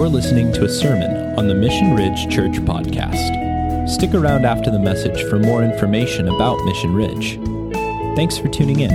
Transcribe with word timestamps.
You're 0.00 0.08
listening 0.08 0.50
to 0.54 0.64
a 0.64 0.68
sermon 0.70 1.38
on 1.38 1.46
the 1.46 1.54
Mission 1.54 1.94
Ridge 1.94 2.26
Church 2.34 2.52
podcast. 2.52 3.86
Stick 3.86 4.14
around 4.14 4.46
after 4.46 4.70
the 4.70 4.78
message 4.78 5.24
for 5.24 5.38
more 5.38 5.62
information 5.62 6.28
about 6.28 6.56
Mission 6.64 6.94
Ridge. 6.94 7.38
Thanks 8.16 8.38
for 8.38 8.48
tuning 8.48 8.80
in. 8.80 8.90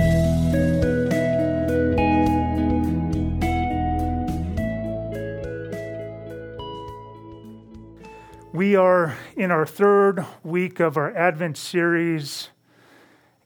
We 8.52 8.74
are 8.74 9.16
in 9.36 9.52
our 9.52 9.64
third 9.64 10.26
week 10.42 10.80
of 10.80 10.96
our 10.96 11.16
Advent 11.16 11.56
series, 11.56 12.48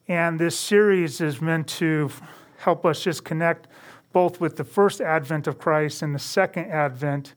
and 0.09 0.41
this 0.41 0.59
series 0.59 1.21
is 1.21 1.43
meant 1.43 1.69
to 1.69 2.11
help 2.57 2.87
us 2.87 3.05
just 3.05 3.23
connect 3.27 3.69
both 4.15 4.41
with 4.41 4.57
the 4.57 4.65
first 4.65 5.03
advent 5.03 5.47
of 5.47 5.59
Christ 5.59 6.01
and 6.01 6.15
the 6.15 6.19
second 6.19 6.71
advent 6.71 7.35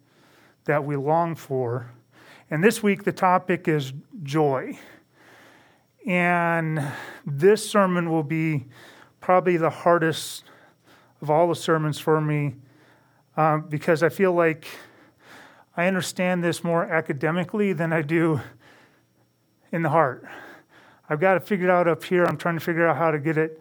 that 0.66 0.84
we 0.84 0.95
long 0.95 1.35
for. 1.35 1.91
And 2.49 2.63
this 2.63 2.84
week, 2.84 3.04
the 3.04 3.12
topic 3.12 3.67
is 3.67 3.94
joy. 4.23 4.77
And 6.05 6.85
this 7.26 7.70
sermon 7.70 8.09
will 8.09 8.23
be 8.23 8.66
probably 9.21 9.57
the 9.57 9.70
hardest 9.70 10.44
of 11.21 11.30
all 11.30 11.48
the 11.48 11.55
sermons 11.55 11.98
for 11.99 12.20
me 12.20 12.55
um, 13.38 13.68
because 13.70 14.04
I 14.04 14.09
feel 14.09 14.34
like 14.34 14.68
I 15.76 15.88
understand 15.88 16.44
this 16.44 16.63
more 16.63 16.84
academically 16.84 17.73
than 17.73 17.93
I 17.93 18.02
do 18.02 18.41
in 19.71 19.82
the 19.82 19.90
heart. 19.90 20.26
I've 21.09 21.20
got 21.20 21.35
to 21.35 21.40
figure 21.40 21.68
it 21.68 21.71
out 21.71 21.88
up 21.88 22.04
here. 22.04 22.26
I'm 22.26 22.38
trying 22.38 22.59
to 22.59 22.63
figure 22.63 22.88
out 22.88 22.98
how 22.98 23.12
to 23.12 23.20
get 23.20 23.38
it 23.38 23.59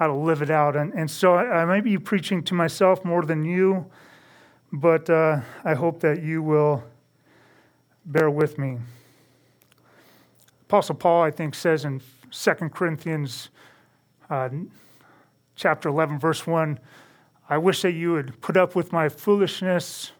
how 0.00 0.06
to 0.06 0.14
live 0.14 0.40
it 0.40 0.50
out. 0.50 0.76
And, 0.76 0.94
and 0.94 1.10
so 1.10 1.34
I, 1.34 1.60
I 1.60 1.64
may 1.66 1.82
be 1.82 1.98
preaching 1.98 2.42
to 2.44 2.54
myself 2.54 3.04
more 3.04 3.22
than 3.22 3.44
you, 3.44 3.84
but 4.72 5.10
uh, 5.10 5.40
I 5.64 5.74
hope 5.74 6.00
that 6.00 6.22
you 6.22 6.42
will 6.42 6.84
bear 8.04 8.30
with 8.30 8.58
me. 8.58 8.78
Apostle 10.62 10.94
Paul, 10.94 11.22
I 11.22 11.30
think, 11.30 11.54
says 11.54 11.84
in 11.84 12.00
2 12.30 12.52
Corinthians 12.70 13.48
uh, 14.28 14.48
chapter 15.56 15.88
11, 15.88 16.18
verse 16.18 16.46
1, 16.46 16.78
I 17.48 17.58
wish 17.58 17.82
that 17.82 17.92
you 17.92 18.12
would 18.12 18.40
put 18.40 18.56
up 18.56 18.76
with 18.76 18.92
my 18.92 19.08
foolishness, 19.08 20.12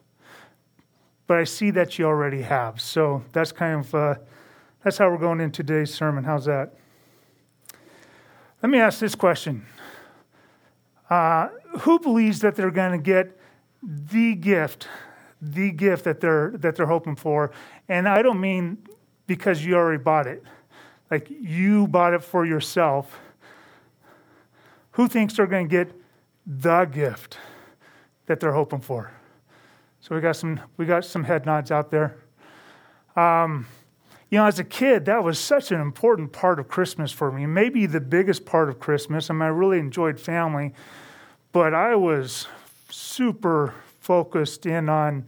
but 1.27 1.37
I 1.37 1.45
see 1.45 1.71
that 1.71 1.97
you 1.97 2.05
already 2.05 2.41
have. 2.41 2.81
So 2.81 3.23
that's 3.31 3.53
kind 3.53 3.85
of 3.85 3.95
uh, 3.95 4.15
that's 4.83 4.97
how 4.97 5.09
we're 5.09 5.17
going 5.17 5.39
in 5.39 5.51
today's 5.51 5.93
sermon. 5.93 6.25
How's 6.25 6.45
that? 6.45 6.73
Let 8.61 8.69
me 8.69 8.79
ask 8.79 8.99
this 8.99 9.15
question 9.15 9.65
uh, 11.09 11.47
Who 11.79 11.99
believes 11.99 12.41
that 12.41 12.55
they're 12.55 12.69
going 12.69 12.91
to 12.91 12.97
get 12.97 13.39
the 13.81 14.35
gift, 14.35 14.87
the 15.41 15.71
gift 15.71 16.03
that 16.05 16.21
they're, 16.21 16.51
that 16.55 16.75
they're 16.75 16.85
hoping 16.85 17.15
for? 17.15 17.51
And 17.87 18.07
I 18.07 18.21
don't 18.21 18.39
mean 18.39 18.77
because 19.27 19.63
you 19.65 19.75
already 19.75 20.01
bought 20.01 20.27
it, 20.27 20.43
like 21.09 21.27
you 21.29 21.87
bought 21.87 22.13
it 22.13 22.23
for 22.23 22.45
yourself. 22.45 23.19
Who 24.91 25.07
thinks 25.07 25.35
they're 25.35 25.47
going 25.47 25.69
to 25.69 25.71
get 25.71 25.93
the 26.45 26.85
gift 26.85 27.37
that 28.25 28.39
they're 28.39 28.53
hoping 28.53 28.81
for? 28.81 29.11
So 30.01 30.15
we 30.15 30.21
got 30.21 30.35
some 30.35 30.59
we 30.77 30.85
got 30.85 31.05
some 31.05 31.23
head 31.23 31.45
nods 31.45 31.71
out 31.71 31.91
there. 31.91 32.17
Um, 33.15 33.67
you 34.29 34.37
know, 34.37 34.45
as 34.45 34.59
a 34.59 34.63
kid, 34.63 35.05
that 35.05 35.23
was 35.23 35.37
such 35.37 35.71
an 35.71 35.79
important 35.79 36.31
part 36.31 36.59
of 36.59 36.67
Christmas 36.67 37.11
for 37.11 37.31
me. 37.31 37.45
Maybe 37.45 37.85
the 37.85 37.99
biggest 37.99 38.45
part 38.45 38.69
of 38.69 38.79
Christmas. 38.79 39.29
I 39.29 39.33
mean, 39.33 39.41
I 39.43 39.47
really 39.47 39.77
enjoyed 39.77 40.19
family, 40.19 40.73
but 41.51 41.73
I 41.73 41.95
was 41.95 42.47
super 42.91 43.73
focused 43.99 44.65
in 44.65 44.89
on, 44.89 45.25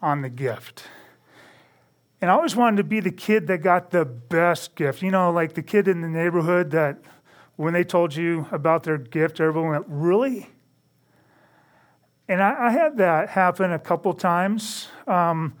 on 0.00 0.22
the 0.22 0.28
gift. 0.28 0.84
And 2.20 2.30
I 2.30 2.34
always 2.34 2.54
wanted 2.54 2.76
to 2.78 2.84
be 2.84 3.00
the 3.00 3.10
kid 3.10 3.46
that 3.46 3.58
got 3.58 3.90
the 3.90 4.04
best 4.04 4.74
gift. 4.74 5.02
You 5.02 5.10
know, 5.10 5.30
like 5.30 5.54
the 5.54 5.62
kid 5.62 5.88
in 5.88 6.02
the 6.02 6.08
neighborhood 6.08 6.70
that 6.72 6.98
when 7.56 7.72
they 7.72 7.84
told 7.84 8.14
you 8.14 8.46
about 8.52 8.82
their 8.82 8.98
gift, 8.98 9.40
everyone 9.40 9.70
went, 9.70 9.84
Really? 9.88 10.48
And 12.28 12.40
I, 12.40 12.68
I 12.68 12.70
had 12.70 12.96
that 12.98 13.30
happen 13.30 13.72
a 13.72 13.78
couple 13.78 14.14
times. 14.14 14.86
Um, 15.08 15.54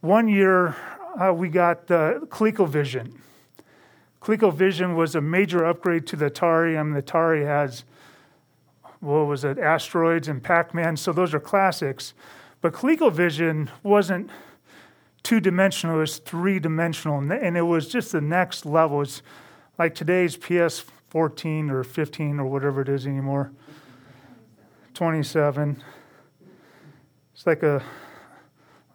one 0.00 0.26
year, 0.26 0.74
uh, 1.20 1.32
we 1.32 1.48
got 1.48 1.86
the 1.86 2.26
ColecoVision. 2.26 3.14
ColecoVision 4.20 4.96
was 4.96 5.14
a 5.14 5.20
major 5.20 5.64
upgrade 5.64 6.06
to 6.08 6.16
the 6.16 6.30
Atari. 6.30 6.76
I 6.76 6.82
mean, 6.82 6.94
the 6.94 7.02
Atari 7.02 7.46
has, 7.46 7.84
what 9.04 9.26
was 9.26 9.44
it, 9.44 9.58
Asteroids 9.58 10.28
and 10.28 10.42
Pac 10.42 10.74
Man, 10.74 10.96
so 10.96 11.12
those 11.12 11.34
are 11.34 11.40
classics. 11.40 12.14
But 12.60 12.72
ColecoVision 12.72 13.68
wasn't 13.82 14.30
two 15.22 15.40
dimensional, 15.40 15.96
it 15.96 16.00
was 16.00 16.18
three 16.18 16.58
dimensional, 16.58 17.18
and 17.18 17.56
it 17.56 17.62
was 17.62 17.88
just 17.88 18.12
the 18.12 18.20
next 18.20 18.64
level. 18.64 19.02
It's 19.02 19.22
like 19.78 19.94
today's 19.94 20.36
PS 20.36 20.84
14 21.10 21.70
or 21.70 21.84
15 21.84 22.40
or 22.40 22.46
whatever 22.46 22.80
it 22.80 22.88
is 22.88 23.06
anymore. 23.06 23.52
27. 24.94 25.82
It's 27.34 27.46
like 27.46 27.62
a 27.62 27.82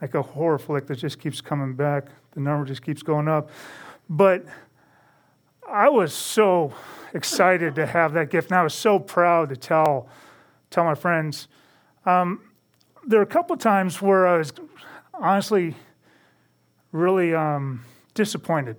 like 0.01 0.15
a 0.15 0.21
horror 0.21 0.57
flick 0.57 0.87
that 0.87 0.95
just 0.95 1.19
keeps 1.19 1.41
coming 1.41 1.73
back. 1.73 2.07
The 2.31 2.39
number 2.39 2.65
just 2.65 2.81
keeps 2.81 3.03
going 3.03 3.27
up. 3.27 3.49
But 4.09 4.45
I 5.71 5.89
was 5.89 6.13
so 6.13 6.73
excited 7.13 7.75
to 7.75 7.85
have 7.85 8.13
that 8.13 8.29
gift, 8.29 8.49
and 8.49 8.59
I 8.59 8.63
was 8.63 8.73
so 8.73 8.97
proud 8.97 9.49
to 9.49 9.55
tell 9.55 10.07
tell 10.71 10.83
my 10.83 10.95
friends. 10.95 11.47
Um, 12.05 12.41
there 13.05 13.19
were 13.19 13.23
a 13.23 13.27
couple 13.27 13.53
of 13.53 13.59
times 13.59 14.01
where 14.01 14.27
I 14.27 14.37
was 14.37 14.53
honestly 15.13 15.75
really 16.91 17.33
um, 17.33 17.83
disappointed. 18.13 18.77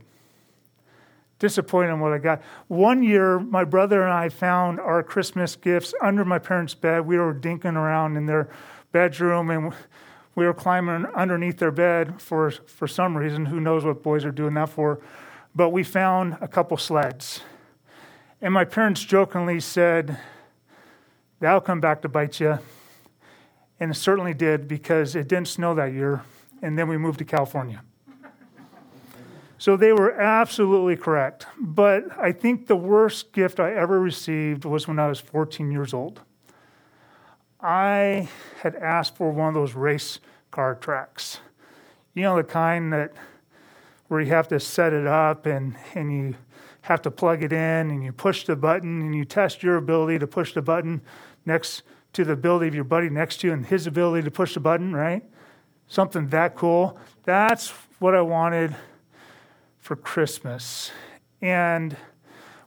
Disappointed 1.39 1.91
in 1.91 2.01
what 2.01 2.13
I 2.13 2.19
got. 2.19 2.43
One 2.69 3.03
year, 3.03 3.39
my 3.41 3.65
brother 3.65 4.03
and 4.03 4.13
I 4.13 4.29
found 4.29 4.79
our 4.79 5.03
Christmas 5.03 5.57
gifts 5.57 5.95
under 6.03 6.25
my 6.25 6.39
parents' 6.39 6.75
bed. 6.75 7.07
We 7.07 7.19
were 7.19 7.35
dinking 7.35 7.77
around 7.77 8.17
in 8.17 8.27
their 8.27 8.49
bedroom, 8.93 9.51
and 9.51 9.73
we 10.35 10.45
were 10.45 10.55
climbing 10.55 11.07
underneath 11.15 11.59
their 11.59 11.73
bed 11.73 12.21
for, 12.21 12.51
for 12.51 12.87
some 12.87 13.17
reason. 13.17 13.47
Who 13.47 13.61
knows 13.61 13.85
what 13.85 14.03
boys 14.03 14.25
are 14.25 14.33
doing 14.33 14.55
that 14.55 14.69
for? 14.69 15.01
But 15.55 15.71
we 15.71 15.83
found 15.83 16.37
a 16.41 16.49
couple 16.49 16.77
sleds. 16.77 17.41
And 18.41 18.55
my 18.55 18.65
parents 18.65 19.05
jokingly 19.05 19.61
said, 19.61 20.19
That'll 21.41 21.61
come 21.61 21.81
back 21.81 22.03
to 22.03 22.09
bite 22.09 22.39
you. 22.39 22.59
And 23.81 23.91
it 23.91 23.95
certainly 23.95 24.35
did 24.35 24.69
because 24.69 25.17
it 25.17 25.27
didn't 25.27 25.49
snow 25.49 25.75
that 25.75 25.93
year. 25.93 26.23
And 26.61 26.79
then 26.79 26.87
we 26.87 26.99
moved 26.99 27.19
to 27.19 27.25
California. 27.25 27.83
So 29.59 29.77
they 29.77 29.93
were 29.93 30.19
absolutely 30.19 30.97
correct. 30.97 31.47
But 31.59 32.19
I 32.19 32.33
think 32.33 32.67
the 32.67 32.77
worst 32.77 33.35
gift 33.35 33.61
I 33.61 33.75
ever 33.75 34.01
received 34.01 34.65
was 34.65 34.89
when 34.89 34.99
I 34.99 35.07
was 35.07 35.21
14 35.21 35.71
years 35.71 35.93
old. 35.93 36.23
I 37.61 38.31
had 38.63 38.75
asked 38.77 39.17
for 39.17 39.31
one 39.31 39.49
of 39.49 39.55
those 39.55 39.75
race 39.75 40.19
car 40.51 40.77
tracks. 40.77 41.41
You 42.15 42.23
know, 42.23 42.37
the 42.37 42.45
kind 42.45 42.91
that 42.95 43.13
where 44.11 44.21
you 44.21 44.27
have 44.27 44.49
to 44.49 44.59
set 44.59 44.93
it 44.93 45.07
up 45.07 45.47
and, 45.47 45.77
and 45.95 46.13
you 46.13 46.35
have 46.81 47.01
to 47.01 47.13
plug 47.13 47.45
it 47.45 47.53
in 47.53 47.93
and 47.93 48.03
you 48.03 48.11
push 48.11 48.45
the 48.45 48.57
button 48.57 49.03
and 49.03 49.15
you 49.15 49.25
test 49.25 49.63
your 49.63 49.77
ability 49.77 50.19
to 50.19 50.27
push 50.27 50.53
the 50.53 50.61
button 50.61 51.01
next 51.47 51.85
to 52.13 52.25
the 52.25 52.33
ability 52.33 52.67
of 52.67 52.75
your 52.75 52.83
buddy 52.83 53.09
next 53.09 53.37
to 53.37 53.47
you 53.47 53.53
and 53.53 53.67
his 53.67 53.87
ability 53.87 54.25
to 54.25 54.31
push 54.31 54.55
the 54.55 54.59
button, 54.59 54.93
right? 54.93 55.23
Something 55.87 56.27
that 56.31 56.57
cool. 56.57 56.99
That's 57.23 57.73
what 58.01 58.17
I 58.17 58.21
wanted 58.21 58.75
for 59.79 59.95
Christmas. 59.95 60.91
And 61.41 61.97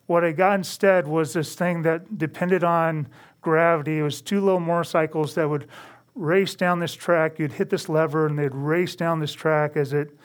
what 0.05 0.23
I 0.23 0.31
got 0.31 0.53
instead 0.53 1.09
was 1.09 1.33
this 1.33 1.55
thing 1.55 1.81
that 1.81 2.17
depended 2.17 2.63
on 2.63 3.09
gravity. 3.41 3.99
It 3.99 4.03
was 4.03 4.21
two 4.21 4.39
little 4.39 4.61
motorcycles 4.61 5.35
that 5.35 5.49
would 5.49 5.67
race 6.15 6.56
down 6.56 6.79
this 6.79 6.94
track. 6.94 7.38
You'd 7.38 7.51
hit 7.51 7.69
this 7.69 7.89
lever, 7.89 8.27
and 8.27 8.39
they'd 8.39 8.56
race 8.56 8.95
down 8.95 9.19
this 9.19 9.33
track 9.33 9.75
as 9.75 9.91
it 9.91 10.18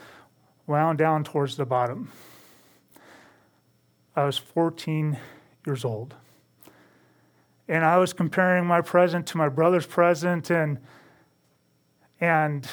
wound 0.68 0.98
down 0.98 1.24
towards 1.24 1.56
the 1.56 1.64
bottom. 1.64 2.12
I 4.14 4.24
was 4.24 4.36
14 4.36 5.18
years 5.66 5.84
old. 5.84 6.14
And 7.66 7.84
I 7.84 7.96
was 7.98 8.12
comparing 8.12 8.66
my 8.66 8.80
present 8.80 9.26
to 9.28 9.36
my 9.36 9.48
brother's 9.48 9.86
present, 9.86 10.50
and, 10.50 10.78
and 12.20 12.68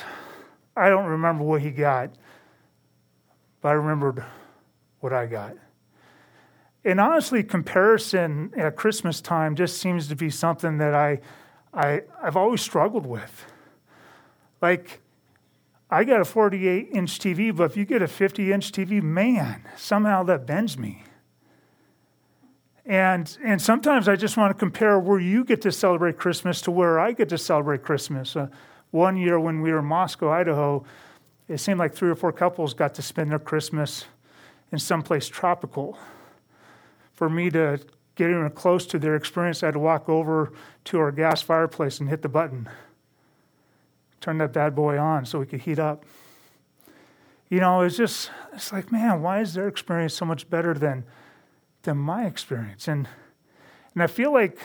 I 0.76 0.90
don't 0.90 1.06
remember 1.06 1.44
what 1.44 1.62
he 1.62 1.72
got, 1.72 2.12
but 3.62 3.70
I 3.70 3.72
remembered 3.74 4.24
what 5.00 5.12
I 5.12 5.26
got. 5.26 5.56
And 6.84 7.00
honestly, 7.00 7.44
comparison 7.44 8.54
at 8.56 8.76
Christmas 8.76 9.20
time 9.22 9.56
just 9.56 9.78
seems 9.78 10.08
to 10.08 10.16
be 10.16 10.30
something 10.30 10.78
that 10.78 10.94
I, 10.94 11.20
I, 11.74 12.04
I've 12.22 12.38
always 12.38 12.62
struggled 12.62 13.06
with. 13.06 13.46
Like, 14.62 15.02
I 15.96 16.04
got 16.04 16.20
a 16.20 16.26
48 16.26 16.90
inch 16.92 17.20
TV, 17.20 17.56
but 17.56 17.72
if 17.72 17.78
you 17.78 17.86
get 17.86 18.02
a 18.02 18.08
50 18.10 18.52
inch 18.52 18.74
TV, 18.74 19.02
man, 19.02 19.64
somehow 19.78 20.24
that 20.24 20.46
bends 20.46 20.78
me. 20.78 21.04
And, 22.86 23.38
and 23.42 23.62
sometimes 23.62 24.10
I 24.10 24.18
just 24.18 24.36
want 24.36 24.52
to 24.52 24.60
compare 24.60 25.00
where 25.00 25.22
you 25.22 25.46
get 25.46 25.62
to 25.62 25.72
celebrate 25.72 26.18
Christmas 26.18 26.60
to 26.64 26.72
where 26.72 27.00
I 27.00 27.14
get 27.14 27.30
to 27.30 27.38
celebrate 27.38 27.82
Christmas. 27.82 28.36
Uh, 28.36 28.48
one 28.92 29.16
year 29.16 29.40
when 29.40 29.62
we 29.62 29.72
were 29.72 29.80
in 29.80 29.86
Moscow, 29.86 30.30
Idaho, 30.32 30.84
it 31.48 31.60
seemed 31.60 31.80
like 31.80 31.96
three 31.96 32.10
or 32.10 32.16
four 32.16 32.34
couples 32.34 32.74
got 32.74 32.94
to 32.96 33.02
spend 33.02 33.32
their 33.32 33.40
Christmas 33.40 34.04
in 34.74 34.80
someplace 34.80 35.30
tropical. 35.30 35.98
For 37.14 37.30
me 37.30 37.50
to 37.52 37.80
get 38.16 38.32
even 38.32 38.50
close 38.50 38.86
to 38.88 39.00
their 39.00 39.16
experience, 39.16 39.64
I 39.64 39.68
had 39.68 39.76
to 39.76 39.80
walk 39.80 40.10
over 40.10 40.52
to 40.84 41.00
our 41.00 41.14
gas 41.14 41.42
fireplace 41.42 42.02
and 42.02 42.10
hit 42.10 42.22
the 42.22 42.28
button, 42.28 42.68
turn 44.22 44.38
that 44.40 44.54
bad 44.54 44.76
boy 44.76 44.98
on 44.98 45.26
so 45.26 45.40
we 45.40 45.46
could 45.46 45.62
heat 45.62 45.80
up. 45.80 46.06
You 47.50 47.60
know, 47.60 47.82
it's 47.82 47.98
just, 47.98 48.32
it's 48.54 48.74
like, 48.74 48.92
man, 48.92 49.22
why 49.22 49.42
is 49.42 49.54
their 49.54 49.68
experience 49.68 50.14
so 50.14 50.26
much 50.26 50.50
better 50.50 50.74
than, 50.74 51.06
than 51.84 51.98
my 51.98 52.26
experience? 52.26 52.88
And, 52.88 53.08
and 53.94 54.02
I 54.02 54.08
feel 54.08 54.34
like 54.34 54.58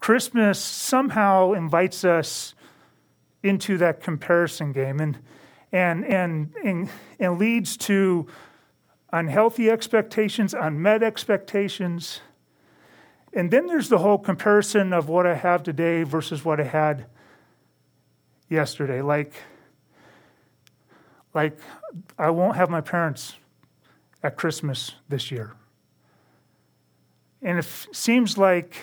Christmas 0.00 0.58
somehow 0.58 1.52
invites 1.52 2.04
us 2.04 2.54
into 3.42 3.76
that 3.78 4.02
comparison 4.02 4.72
game 4.72 5.00
and, 5.00 5.18
and, 5.70 6.04
and, 6.04 6.54
and, 6.64 6.88
and 7.18 7.38
leads 7.38 7.76
to 7.76 8.26
unhealthy 9.12 9.70
expectations, 9.70 10.54
unmet 10.54 11.02
expectations. 11.02 12.20
And 13.32 13.50
then 13.50 13.66
there's 13.66 13.88
the 13.88 13.98
whole 13.98 14.18
comparison 14.18 14.92
of 14.92 15.08
what 15.08 15.26
I 15.26 15.34
have 15.34 15.62
today 15.62 16.02
versus 16.02 16.44
what 16.44 16.60
I 16.60 16.64
had 16.64 17.06
yesterday. 18.48 19.02
Like, 19.02 19.32
like 21.34 21.58
I 22.18 22.30
won't 22.30 22.56
have 22.56 22.70
my 22.70 22.80
parents 22.80 23.34
at 24.22 24.36
Christmas 24.36 24.94
this 25.08 25.30
year. 25.30 25.54
And 27.42 27.58
it 27.58 27.66
seems 27.92 28.36
like 28.36 28.76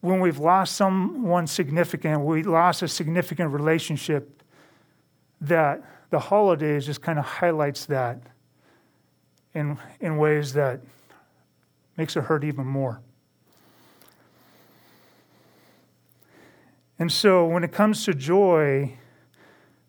when 0.00 0.20
we've 0.20 0.38
lost 0.38 0.76
someone 0.76 1.46
significant, 1.46 2.22
we 2.22 2.42
lost 2.42 2.82
a 2.82 2.88
significant 2.88 3.52
relationship, 3.52 4.42
that 5.40 5.82
the 6.10 6.18
holidays 6.18 6.86
just 6.86 7.02
kind 7.02 7.18
of 7.18 7.24
highlights 7.24 7.86
that 7.86 8.20
in, 9.54 9.78
in 10.00 10.16
ways 10.16 10.52
that 10.54 10.80
makes 11.96 12.16
it 12.16 12.24
hurt 12.24 12.44
even 12.44 12.66
more. 12.66 13.00
And 16.98 17.12
so 17.12 17.46
when 17.46 17.62
it 17.62 17.72
comes 17.72 18.04
to 18.04 18.14
joy, 18.14 18.96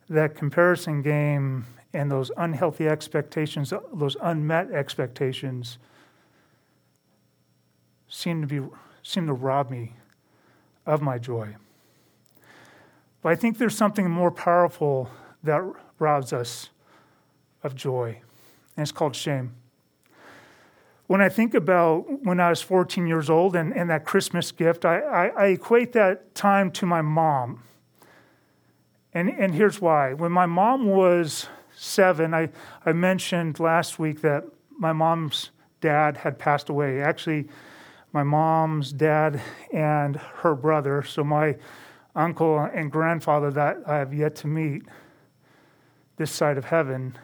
that 0.09 0.35
comparison 0.35 1.01
game 1.01 1.65
and 1.93 2.11
those 2.11 2.31
unhealthy 2.37 2.87
expectations, 2.87 3.73
those 3.93 4.17
unmet 4.21 4.71
expectations, 4.71 5.77
seem 8.09 8.41
to 8.41 8.47
be 8.47 8.65
seem 9.03 9.27
to 9.27 9.33
rob 9.33 9.69
me 9.69 9.93
of 10.85 11.01
my 11.01 11.17
joy. 11.17 11.55
But 13.21 13.31
I 13.31 13.35
think 13.35 13.57
there's 13.57 13.75
something 13.75 14.09
more 14.09 14.31
powerful 14.31 15.09
that 15.43 15.61
robs 15.99 16.33
us 16.33 16.69
of 17.63 17.75
joy, 17.75 18.21
and 18.75 18.83
it's 18.83 18.91
called 18.91 19.15
shame. 19.15 19.55
When 21.07 21.21
I 21.21 21.29
think 21.29 21.53
about 21.53 22.23
when 22.23 22.39
I 22.39 22.49
was 22.49 22.61
14 22.61 23.07
years 23.07 23.29
old 23.29 23.55
and, 23.55 23.75
and 23.75 23.89
that 23.89 24.03
Christmas 24.03 24.51
gift, 24.51 24.83
I, 24.83 24.99
I, 24.99 25.25
I 25.27 25.45
equate 25.47 25.93
that 25.93 26.35
time 26.35 26.69
to 26.71 26.85
my 26.85 27.01
mom. 27.01 27.63
And, 29.13 29.29
and 29.29 29.55
here's 29.55 29.79
why. 29.79 30.13
When 30.13 30.33
my 30.33 30.45
mom 30.45 30.85
was 30.85 31.47
seven, 31.75 32.33
I, 32.33 32.49
I 32.85 32.91
mentioned 32.91 33.59
last 33.59 33.97
week 33.97 34.21
that 34.21 34.43
my 34.77 34.91
mom's 34.91 35.51
dad 35.79 36.17
had 36.17 36.37
passed 36.37 36.69
away. 36.69 37.01
Actually, 37.01 37.47
my 38.11 38.23
mom's 38.23 38.91
dad 38.91 39.41
and 39.71 40.17
her 40.17 40.55
brother, 40.55 41.03
so 41.03 41.23
my 41.23 41.55
uncle 42.15 42.59
and 42.59 42.91
grandfather 42.91 43.49
that 43.51 43.77
I 43.87 43.97
have 43.97 44.13
yet 44.13 44.35
to 44.37 44.47
meet 44.47 44.83
this 46.17 46.31
side 46.31 46.57
of 46.57 46.65
heaven, 46.65 47.15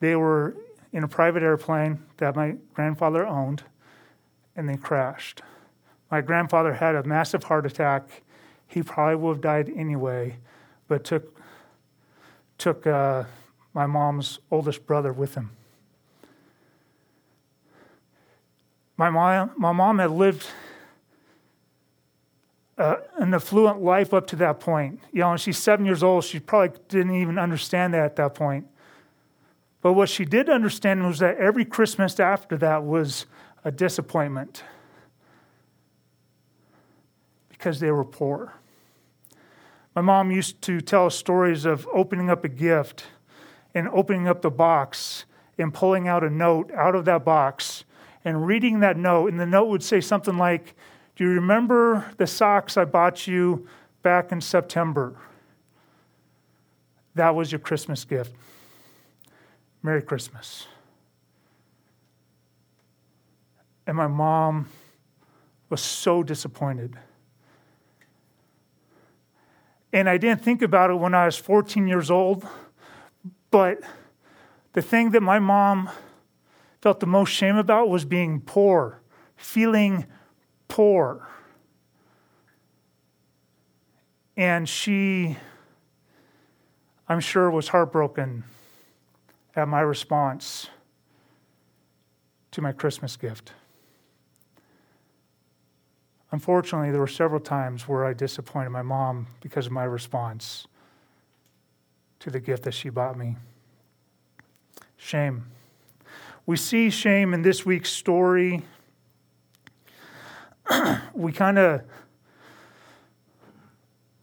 they 0.00 0.16
were 0.16 0.56
in 0.92 1.04
a 1.04 1.08
private 1.08 1.42
airplane 1.42 2.02
that 2.16 2.34
my 2.34 2.56
grandfather 2.74 3.26
owned 3.26 3.62
and 4.56 4.68
they 4.68 4.76
crashed. 4.76 5.42
My 6.10 6.20
grandfather 6.20 6.74
had 6.74 6.94
a 6.94 7.02
massive 7.04 7.44
heart 7.44 7.66
attack. 7.66 8.22
He 8.66 8.82
probably 8.82 9.16
would 9.16 9.34
have 9.34 9.40
died 9.40 9.70
anyway, 9.74 10.36
but 10.88 11.04
took, 11.04 11.38
took 12.56 12.86
uh, 12.86 13.24
my 13.74 13.86
mom's 13.86 14.38
oldest 14.50 14.86
brother 14.86 15.12
with 15.12 15.34
him. 15.34 15.50
My 18.96 19.10
mom, 19.10 19.52
my 19.56 19.70
mom 19.70 20.00
had 20.00 20.10
lived 20.10 20.44
uh, 22.78 22.96
an 23.18 23.34
affluent 23.34 23.82
life 23.82 24.14
up 24.14 24.26
to 24.28 24.36
that 24.36 24.60
point. 24.60 25.00
You 25.12 25.20
know, 25.20 25.32
and 25.32 25.40
she's 25.40 25.58
seven 25.58 25.86
years 25.86 26.02
old. 26.02 26.24
She 26.24 26.40
probably 26.40 26.78
didn't 26.88 27.14
even 27.14 27.38
understand 27.38 27.94
that 27.94 28.04
at 28.04 28.16
that 28.16 28.34
point. 28.34 28.66
But 29.80 29.92
what 29.92 30.08
she 30.08 30.24
did 30.24 30.48
understand 30.48 31.06
was 31.06 31.20
that 31.20 31.36
every 31.36 31.64
Christmas 31.64 32.18
after 32.18 32.56
that 32.58 32.84
was 32.84 33.26
a 33.64 33.70
disappointment 33.70 34.64
because 37.48 37.80
they 37.80 37.90
were 37.90 38.04
poor. 38.04 38.54
My 39.94 40.02
mom 40.02 40.30
used 40.30 40.62
to 40.62 40.80
tell 40.80 41.10
stories 41.10 41.64
of 41.64 41.88
opening 41.92 42.30
up 42.30 42.44
a 42.44 42.48
gift 42.48 43.06
and 43.74 43.88
opening 43.88 44.28
up 44.28 44.42
the 44.42 44.50
box 44.50 45.24
and 45.58 45.74
pulling 45.74 46.06
out 46.06 46.22
a 46.22 46.30
note 46.30 46.70
out 46.72 46.94
of 46.94 47.04
that 47.06 47.24
box 47.24 47.84
and 48.24 48.46
reading 48.46 48.80
that 48.80 48.96
note, 48.96 49.30
and 49.30 49.40
the 49.40 49.46
note 49.46 49.66
would 49.66 49.82
say 49.82 50.00
something 50.00 50.36
like, 50.36 50.74
Do 51.16 51.24
you 51.24 51.30
remember 51.30 52.12
the 52.16 52.26
socks 52.26 52.76
I 52.76 52.84
bought 52.84 53.26
you 53.26 53.66
back 54.02 54.32
in 54.32 54.40
September? 54.40 55.16
That 57.14 57.34
was 57.34 57.50
your 57.50 57.58
Christmas 57.58 58.04
gift. 58.04 58.34
Merry 59.82 60.02
Christmas. 60.02 60.66
And 63.86 63.96
my 63.96 64.06
mom 64.06 64.68
was 65.70 65.80
so 65.80 66.22
disappointed. 66.22 66.98
And 69.92 70.08
I 70.08 70.18
didn't 70.18 70.42
think 70.42 70.62
about 70.62 70.90
it 70.90 70.94
when 70.94 71.14
I 71.14 71.26
was 71.26 71.36
14 71.36 71.86
years 71.86 72.10
old, 72.10 72.46
but 73.50 73.80
the 74.74 74.82
thing 74.82 75.12
that 75.12 75.22
my 75.22 75.38
mom 75.38 75.90
felt 76.82 77.00
the 77.00 77.06
most 77.06 77.30
shame 77.30 77.56
about 77.56 77.88
was 77.88 78.04
being 78.04 78.40
poor, 78.40 79.00
feeling 79.36 80.04
poor. 80.68 81.26
And 84.36 84.68
she, 84.68 85.36
I'm 87.08 87.20
sure, 87.20 87.50
was 87.50 87.68
heartbroken 87.68 88.44
at 89.58 89.66
my 89.66 89.80
response 89.80 90.68
to 92.52 92.62
my 92.62 92.70
Christmas 92.70 93.16
gift. 93.16 93.52
Unfortunately, 96.30 96.92
there 96.92 97.00
were 97.00 97.08
several 97.08 97.40
times 97.40 97.88
where 97.88 98.04
I 98.04 98.12
disappointed 98.12 98.70
my 98.70 98.82
mom 98.82 99.26
because 99.40 99.66
of 99.66 99.72
my 99.72 99.82
response 99.84 100.68
to 102.20 102.30
the 102.30 102.38
gift 102.38 102.62
that 102.62 102.72
she 102.72 102.88
bought 102.88 103.18
me. 103.18 103.36
Shame. 104.96 105.46
We 106.46 106.56
see 106.56 106.88
shame 106.88 107.34
in 107.34 107.42
this 107.42 107.66
week's 107.66 107.90
story. 107.90 108.62
we 111.14 111.32
kind 111.32 111.58
of 111.58 111.82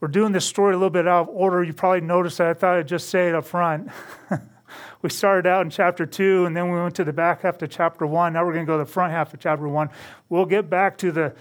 we're 0.00 0.08
doing 0.08 0.32
this 0.32 0.46
story 0.46 0.74
a 0.74 0.76
little 0.76 0.90
bit 0.90 1.06
out 1.06 1.28
of 1.28 1.34
order. 1.34 1.62
You 1.62 1.72
probably 1.72 2.02
noticed 2.02 2.38
that 2.38 2.48
I 2.48 2.54
thought 2.54 2.76
I'd 2.76 2.88
just 2.88 3.10
say 3.10 3.28
it 3.28 3.34
up 3.34 3.44
front. 3.44 3.90
we 5.02 5.10
started 5.10 5.48
out 5.48 5.64
in 5.64 5.70
chapter 5.70 6.06
2 6.06 6.46
and 6.46 6.56
then 6.56 6.70
we 6.70 6.80
went 6.80 6.94
to 6.96 7.04
the 7.04 7.12
back 7.12 7.42
half 7.42 7.60
of 7.60 7.70
chapter 7.70 8.06
1. 8.06 8.32
Now 8.32 8.44
we're 8.44 8.52
going 8.52 8.66
to 8.66 8.70
go 8.70 8.78
to 8.78 8.84
the 8.84 8.90
front 8.90 9.12
half 9.12 9.32
of 9.34 9.40
chapter 9.40 9.68
1. 9.68 9.90
We'll 10.28 10.46
get 10.46 10.68
back 10.70 10.98
to 10.98 11.12
the 11.12 11.34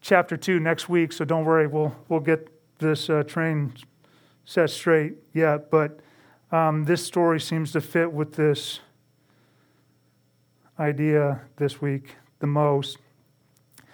chapter 0.00 0.36
2 0.36 0.60
next 0.60 0.88
week, 0.88 1.12
so 1.12 1.24
don't 1.24 1.44
worry. 1.44 1.66
We'll, 1.66 1.94
we'll 2.08 2.20
get 2.20 2.48
this 2.78 3.10
uh, 3.10 3.22
train 3.24 3.72
set 4.44 4.70
straight 4.70 5.14
yet. 5.34 5.70
But 5.70 6.00
um, 6.50 6.84
this 6.84 7.04
story 7.04 7.40
seems 7.40 7.72
to 7.72 7.80
fit 7.80 8.12
with 8.12 8.34
this 8.34 8.80
idea 10.78 11.42
this 11.56 11.80
week 11.80 12.16
the 12.38 12.46
most. 12.46 12.98
It 13.78 13.84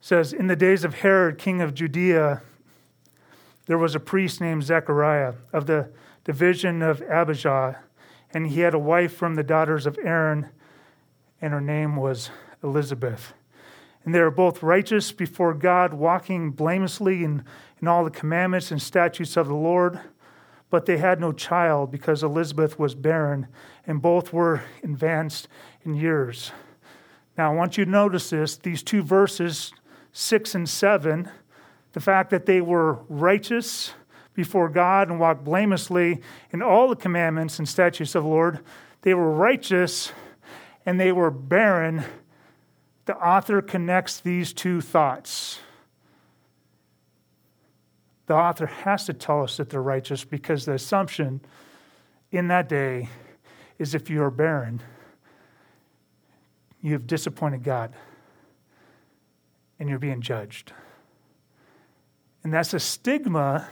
says, 0.00 0.32
In 0.32 0.48
the 0.48 0.56
days 0.56 0.84
of 0.84 0.96
Herod, 0.96 1.38
king 1.38 1.60
of 1.60 1.74
Judea, 1.74 2.42
there 3.66 3.78
was 3.78 3.94
a 3.94 4.00
priest 4.00 4.40
named 4.40 4.64
Zechariah 4.64 5.34
of 5.52 5.66
the 5.66 5.88
division 6.24 6.82
of 6.82 7.02
Abijah, 7.02 7.78
and 8.32 8.46
he 8.46 8.60
had 8.60 8.74
a 8.74 8.78
wife 8.78 9.14
from 9.14 9.34
the 9.34 9.42
daughters 9.42 9.86
of 9.86 9.98
Aaron, 10.02 10.48
and 11.40 11.52
her 11.52 11.60
name 11.60 11.96
was 11.96 12.30
Elizabeth. 12.62 13.34
And 14.04 14.14
they 14.14 14.20
were 14.20 14.30
both 14.30 14.62
righteous 14.62 15.12
before 15.12 15.54
God, 15.54 15.94
walking 15.94 16.50
blamelessly 16.50 17.24
in, 17.24 17.44
in 17.80 17.88
all 17.88 18.04
the 18.04 18.10
commandments 18.10 18.70
and 18.70 18.82
statutes 18.82 19.36
of 19.36 19.46
the 19.46 19.54
Lord. 19.54 20.00
But 20.70 20.86
they 20.86 20.98
had 20.98 21.20
no 21.20 21.32
child 21.32 21.90
because 21.90 22.22
Elizabeth 22.22 22.78
was 22.78 22.94
barren, 22.94 23.46
and 23.86 24.00
both 24.00 24.32
were 24.32 24.62
advanced 24.82 25.46
in 25.84 25.94
years. 25.94 26.50
Now, 27.36 27.52
I 27.52 27.54
want 27.54 27.78
you 27.78 27.84
to 27.84 27.90
notice 27.90 28.30
this 28.30 28.56
these 28.56 28.82
two 28.82 29.02
verses, 29.02 29.72
six 30.12 30.54
and 30.54 30.68
seven, 30.68 31.30
the 31.92 32.00
fact 32.00 32.30
that 32.30 32.46
they 32.46 32.60
were 32.60 33.00
righteous 33.08 33.92
before 34.34 34.68
God 34.68 35.10
and 35.10 35.20
walked 35.20 35.44
blamelessly 35.44 36.20
in 36.52 36.62
all 36.62 36.88
the 36.88 36.96
commandments 36.96 37.58
and 37.58 37.68
statutes 37.68 38.14
of 38.14 38.22
the 38.24 38.28
Lord. 38.28 38.60
They 39.02 39.14
were 39.14 39.30
righteous 39.30 40.12
and 40.86 40.98
they 40.98 41.12
were 41.12 41.30
barren. 41.30 42.04
The 43.04 43.16
author 43.16 43.60
connects 43.60 44.20
these 44.20 44.52
two 44.52 44.80
thoughts. 44.80 45.60
The 48.26 48.34
author 48.34 48.66
has 48.66 49.06
to 49.06 49.12
tell 49.12 49.42
us 49.42 49.56
that 49.58 49.70
they're 49.70 49.82
righteous 49.82 50.24
because 50.24 50.64
the 50.64 50.74
assumption 50.74 51.40
in 52.30 52.48
that 52.48 52.68
day 52.68 53.08
is 53.78 53.94
if 53.94 54.08
you 54.08 54.22
are 54.22 54.30
barren, 54.30 54.80
you 56.80 56.92
have 56.94 57.06
disappointed 57.06 57.62
God 57.62 57.94
and 59.78 59.88
you're 59.88 59.98
being 59.98 60.20
judged. 60.20 60.72
And 62.44 62.52
that's 62.52 62.74
a 62.74 62.80
stigma 62.80 63.68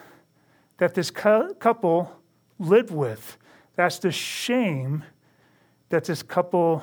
that 0.81 0.95
this 0.95 1.11
couple 1.11 2.11
lived 2.59 2.91
with. 2.91 3.37
That's 3.77 3.99
the 3.99 4.11
shame 4.11 5.05
that 5.91 6.05
this 6.05 6.23
couple 6.23 6.83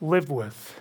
lived 0.00 0.30
with. 0.30 0.80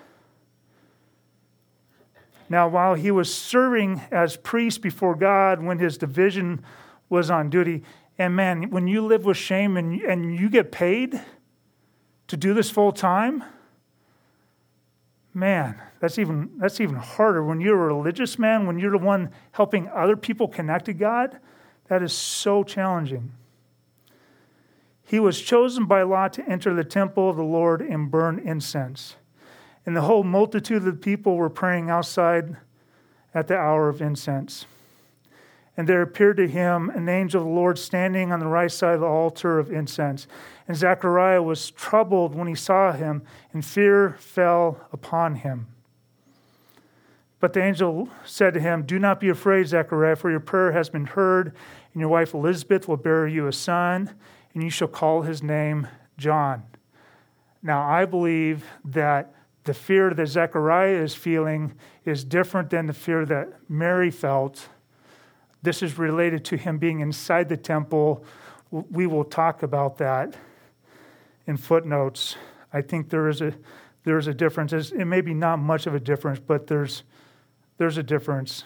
Now, 2.48 2.70
while 2.70 2.94
he 2.94 3.12
was 3.12 3.34
serving 3.34 4.02
as 4.12 4.38
priest 4.38 4.82
before 4.82 5.16
God 5.16 5.62
when 5.62 5.78
his 5.78 5.98
division 5.98 6.64
was 7.10 7.30
on 7.30 7.50
duty, 7.50 7.84
and 8.18 8.34
man, 8.34 8.70
when 8.70 8.88
you 8.88 9.06
live 9.06 9.26
with 9.26 9.36
shame 9.36 9.76
and, 9.76 10.00
and 10.00 10.40
you 10.40 10.50
get 10.50 10.72
paid 10.72 11.22
to 12.28 12.38
do 12.38 12.54
this 12.54 12.70
full 12.70 12.94
time, 12.94 13.44
man, 15.34 15.82
that's 16.00 16.18
even, 16.18 16.52
that's 16.60 16.80
even 16.80 16.96
harder. 16.96 17.44
When 17.44 17.60
you're 17.60 17.90
a 17.90 17.94
religious 17.94 18.40
man, 18.40 18.66
when 18.66 18.80
you're 18.80 18.92
the 18.92 19.00
one 19.00 19.32
helping 19.52 19.90
other 19.90 20.16
people 20.16 20.48
connect 20.48 20.86
to 20.86 20.94
God, 20.94 21.40
that 21.88 22.02
is 22.02 22.14
so 22.14 22.64
challenging. 22.64 23.32
He 25.04 25.20
was 25.20 25.42
chosen 25.42 25.86
by 25.86 26.02
lot 26.02 26.34
to 26.34 26.50
enter 26.50 26.74
the 26.74 26.84
temple 26.84 27.30
of 27.30 27.36
the 27.36 27.44
Lord 27.44 27.82
and 27.82 28.10
burn 28.10 28.40
incense. 28.40 29.16
And 29.86 29.96
the 29.96 30.02
whole 30.02 30.24
multitude 30.24 30.78
of 30.78 30.84
the 30.86 30.94
people 30.94 31.36
were 31.36 31.50
praying 31.50 31.92
outside 31.92 32.58
at 33.34 33.48
the 33.48 33.56
hour 33.56 33.88
of 33.88 34.02
incense. 34.02 34.66
And 35.78 35.88
there 35.88 36.02
appeared 36.02 36.38
to 36.38 36.48
him 36.48 36.90
an 36.90 37.08
angel 37.08 37.42
of 37.42 37.48
the 37.48 37.54
Lord 37.54 37.78
standing 37.78 38.32
on 38.32 38.40
the 38.40 38.48
right 38.48 38.72
side 38.72 38.96
of 38.96 39.02
the 39.02 39.08
altar 39.08 39.60
of 39.60 39.72
incense. 39.72 40.26
And 40.68 40.76
Zechariah 40.76 41.44
was 41.44 41.70
troubled 41.70 42.34
when 42.34 42.48
he 42.48 42.56
saw 42.56 42.94
him, 42.94 43.24
and 43.54 43.64
fear 43.64 44.16
fell 44.18 44.88
upon 44.92 45.36
him. 45.36 45.68
But 47.46 47.54
the 47.54 47.62
angel 47.62 48.10
said 48.26 48.56
to 48.56 48.60
him, 48.60 48.88
Do 48.88 48.98
not 48.98 49.20
be 49.20 49.30
afraid, 49.30 49.68
Zechariah, 49.68 50.16
for 50.16 50.32
your 50.32 50.40
prayer 50.40 50.72
has 50.72 50.90
been 50.90 51.06
heard, 51.06 51.54
and 51.94 52.02
your 52.02 52.10
wife 52.10 52.34
Elizabeth 52.34 52.88
will 52.88 52.98
bear 52.98 53.28
you 53.28 53.46
a 53.46 53.54
son, 53.54 54.16
and 54.56 54.64
you 54.64 54.72
shall 54.72 54.88
call 54.88 55.22
his 55.22 55.44
name 55.44 55.88
John. 56.18 56.64
Now, 57.62 57.88
I 57.88 58.06
believe 58.06 58.66
that 58.84 59.36
the 59.64 59.76
fear 59.76 60.12
that 60.12 60.26
Zechariah 60.26 60.96
is 60.96 61.14
feeling 61.14 61.76
is 62.04 62.24
different 62.24 62.72
than 62.72 62.88
the 62.88 62.94
fear 62.94 63.28
that 63.28 63.70
Mary 63.70 64.10
felt. 64.10 64.68
This 65.62 65.84
is 65.84 66.00
related 66.00 66.44
to 66.46 66.58
him 66.58 66.80
being 66.80 67.00
inside 67.00 67.48
the 67.48 67.58
temple. 67.58 68.26
We 68.72 69.06
will 69.06 69.24
talk 69.24 69.62
about 69.62 70.00
that 70.00 70.36
in 71.46 71.58
footnotes. 71.58 72.38
I 72.74 72.82
think 72.82 73.10
there 73.10 73.30
is 73.30 73.42
a 73.42 73.54
there 74.04 74.18
is 74.18 74.26
a 74.26 74.34
difference. 74.34 74.74
It 74.74 75.06
may 75.06 75.22
be 75.22 75.36
not 75.36 75.60
much 75.60 75.86
of 75.86 75.94
a 75.94 76.00
difference, 76.00 76.40
but 76.40 76.66
there's 76.66 77.04
there's 77.78 77.98
a 77.98 78.04
difference. 78.04 78.64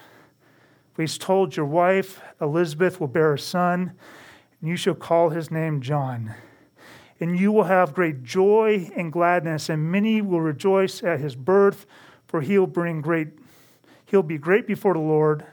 He's 0.96 1.18
told 1.18 1.56
your 1.56 1.66
wife 1.66 2.22
Elizabeth 2.42 3.00
will 3.00 3.08
bear 3.08 3.34
a 3.34 3.40
son, 3.40 3.94
and 4.60 4.70
you 4.70 4.76
shall 4.76 4.96
call 4.96 5.30
his 5.30 5.50
name 5.50 5.82
John. 5.82 6.36
And 7.20 7.40
you 7.40 7.52
will 7.52 7.64
have 7.64 7.94
great 7.94 8.24
joy 8.24 8.92
and 8.96 9.12
gladness, 9.12 9.70
and 9.70 9.92
many 9.92 10.22
will 10.22 10.42
rejoice 10.42 11.02
at 11.04 11.20
his 11.20 11.36
birth, 11.36 11.86
for 12.28 12.42
he'll 12.42 12.68
bring 12.68 13.02
great 13.02 13.30
he'll 14.06 14.24
be 14.24 14.40
great 14.40 14.66
before 14.66 14.94
the 14.94 15.00
Lord, 15.00 15.46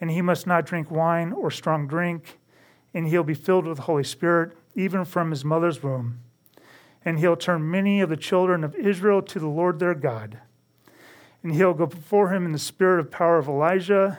and 0.00 0.10
he 0.10 0.22
must 0.22 0.46
not 0.46 0.64
drink 0.64 0.90
wine 0.90 1.32
or 1.32 1.50
strong 1.50 1.88
drink, 1.88 2.38
and 2.92 3.08
he'll 3.08 3.24
be 3.24 3.34
filled 3.34 3.66
with 3.66 3.78
the 3.78 3.82
Holy 3.82 4.04
Spirit, 4.04 4.56
even 4.76 5.04
from 5.04 5.30
his 5.30 5.44
mother's 5.44 5.82
womb. 5.82 6.20
And 7.04 7.18
he'll 7.18 7.36
turn 7.36 7.68
many 7.68 8.00
of 8.00 8.10
the 8.10 8.16
children 8.16 8.62
of 8.62 8.76
Israel 8.76 9.22
to 9.22 9.40
the 9.40 9.48
Lord 9.48 9.78
their 9.80 9.94
God 9.94 10.40
and 11.44 11.54
he'll 11.54 11.74
go 11.74 11.86
before 11.86 12.30
him 12.30 12.46
in 12.46 12.52
the 12.52 12.58
spirit 12.58 12.98
of 12.98 13.10
power 13.10 13.36
of 13.38 13.46
Elijah 13.46 14.18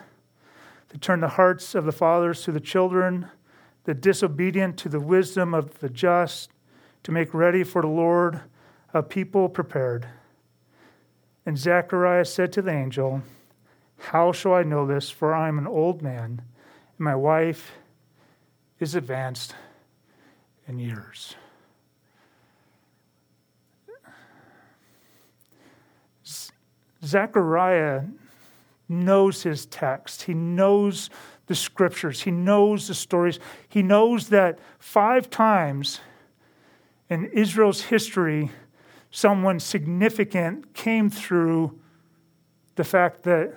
to 0.89 0.97
turn 0.97 1.19
the 1.19 1.27
hearts 1.29 1.73
of 1.73 1.83
the 1.83 1.91
fathers 1.91 2.43
to 2.43 2.51
the 2.51 2.59
children, 2.59 3.27
the 3.83 3.95
disobedient 3.95 4.77
to 4.77 4.87
the 4.87 4.99
wisdom 4.99 5.53
of 5.53 5.79
the 5.79 5.89
just, 5.89 6.51
to 7.03 7.11
make 7.11 7.33
ready 7.33 7.63
for 7.63 7.81
the 7.81 7.87
Lord 7.87 8.41
a 8.93 9.01
people 9.01 9.49
prepared. 9.49 10.07
And 11.45 11.57
Zechariah 11.57 12.25
said 12.25 12.53
to 12.53 12.61
the 12.61 12.71
angel, 12.71 13.23
How 13.97 14.31
shall 14.31 14.53
I 14.53 14.63
know 14.63 14.85
this? 14.85 15.09
For 15.09 15.33
I 15.33 15.47
am 15.47 15.57
an 15.57 15.67
old 15.67 16.01
man, 16.03 16.43
and 16.97 16.99
my 16.99 17.15
wife 17.15 17.71
is 18.79 18.93
advanced 18.93 19.55
in 20.67 20.77
years. 20.77 21.35
Zechariah 27.05 28.03
knows 28.89 29.43
his 29.43 29.65
text. 29.65 30.23
He 30.23 30.33
knows 30.33 31.09
the 31.47 31.55
scriptures. 31.55 32.21
He 32.21 32.31
knows 32.31 32.87
the 32.87 32.93
stories. 32.93 33.39
He 33.69 33.83
knows 33.83 34.29
that 34.29 34.59
five 34.79 35.29
times 35.29 35.99
in 37.09 37.25
Israel's 37.25 37.81
history, 37.81 38.51
someone 39.11 39.59
significant 39.59 40.73
came 40.73 41.09
through 41.09 41.79
the 42.75 42.83
fact 42.83 43.23
that 43.23 43.53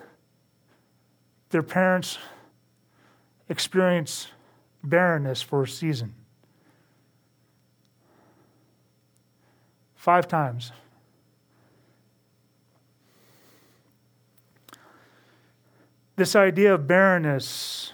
their 1.51 1.63
parents 1.63 2.19
experienced 3.49 4.29
barrenness 4.85 5.41
for 5.41 5.63
a 5.63 5.69
season. 5.69 6.15
Five 9.95 10.29
times. 10.29 10.73
This 16.19 16.35
idea 16.35 16.75
of 16.75 16.89
barrenness 16.89 17.93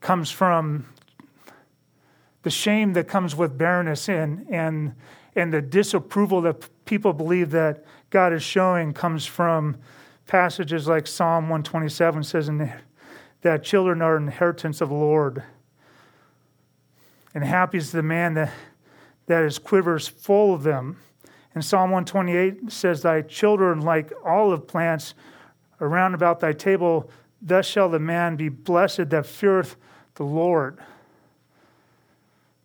comes 0.00 0.32
from 0.32 0.88
the 2.42 2.50
shame 2.50 2.92
that 2.94 3.06
comes 3.06 3.36
with 3.36 3.56
barrenness 3.56 4.08
and, 4.08 4.46
and, 4.50 4.96
and 5.36 5.52
the 5.52 5.62
disapproval 5.62 6.42
that 6.42 6.68
people 6.84 7.12
believe 7.12 7.52
that 7.52 7.84
God 8.10 8.32
is 8.32 8.42
showing 8.42 8.92
comes 8.92 9.26
from 9.26 9.76
passages 10.26 10.88
like 10.88 11.06
Psalm 11.06 11.44
127 11.44 12.24
says 12.24 12.50
that 13.42 13.62
children 13.62 14.02
are 14.02 14.16
inheritance 14.16 14.80
of 14.80 14.88
the 14.88 14.94
Lord. 14.96 15.44
And 17.32 17.44
happy 17.44 17.78
is 17.78 17.92
the 17.92 18.02
man 18.02 18.34
that, 18.34 18.52
that 19.26 19.44
his 19.44 19.60
quiver's 19.60 20.08
full 20.08 20.52
of 20.52 20.64
them. 20.64 20.98
And 21.54 21.64
Psalm 21.64 21.90
128 21.90 22.72
says, 22.72 23.02
Thy 23.02 23.22
children, 23.22 23.80
like 23.80 24.12
olive 24.24 24.66
plants 24.66 25.14
around 25.80 26.14
about 26.14 26.40
thy 26.40 26.52
table, 26.52 27.10
thus 27.40 27.66
shall 27.66 27.88
the 27.88 27.98
man 27.98 28.36
be 28.36 28.48
blessed 28.48 29.10
that 29.10 29.26
feareth 29.26 29.76
the 30.16 30.24
Lord. 30.24 30.78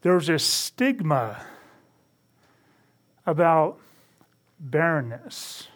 There's 0.02 0.30
a 0.30 0.40
stigma 0.40 1.46
about 3.26 3.80
barrenness. 4.60 5.68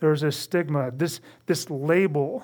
There's 0.00 0.22
a 0.22 0.32
stigma, 0.32 0.90
this, 0.90 1.20
this 1.44 1.68
label 1.68 2.42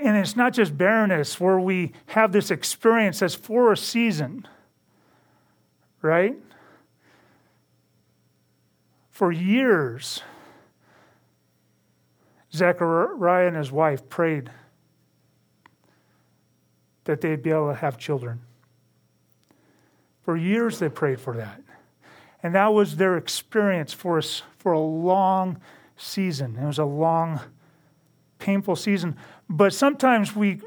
and 0.00 0.16
it's 0.16 0.36
not 0.36 0.52
just 0.52 0.76
barrenness 0.76 1.40
where 1.40 1.58
we 1.58 1.92
have 2.06 2.32
this 2.32 2.50
experience 2.50 3.20
that's 3.20 3.34
for 3.34 3.72
a 3.72 3.76
season, 3.76 4.46
right? 6.02 6.36
For 9.10 9.32
years, 9.32 10.22
Zechariah 12.54 13.48
and 13.48 13.56
his 13.56 13.70
wife 13.70 14.08
prayed 14.08 14.50
that 17.04 17.20
they'd 17.20 17.42
be 17.42 17.50
able 17.50 17.68
to 17.68 17.74
have 17.74 17.98
children. 17.98 18.40
For 20.22 20.36
years, 20.36 20.78
they 20.78 20.88
prayed 20.88 21.20
for 21.20 21.34
that. 21.36 21.62
And 22.42 22.54
that 22.54 22.72
was 22.72 22.96
their 22.96 23.16
experience 23.16 23.92
for 23.92 24.18
us 24.18 24.42
for 24.58 24.72
a 24.72 24.80
long 24.80 25.60
season. 25.96 26.56
It 26.60 26.66
was 26.66 26.78
a 26.78 26.84
long, 26.84 27.40
painful 28.48 28.76
season. 28.76 29.14
But 29.50 29.74
sometimes 29.74 30.34
we, 30.34 30.62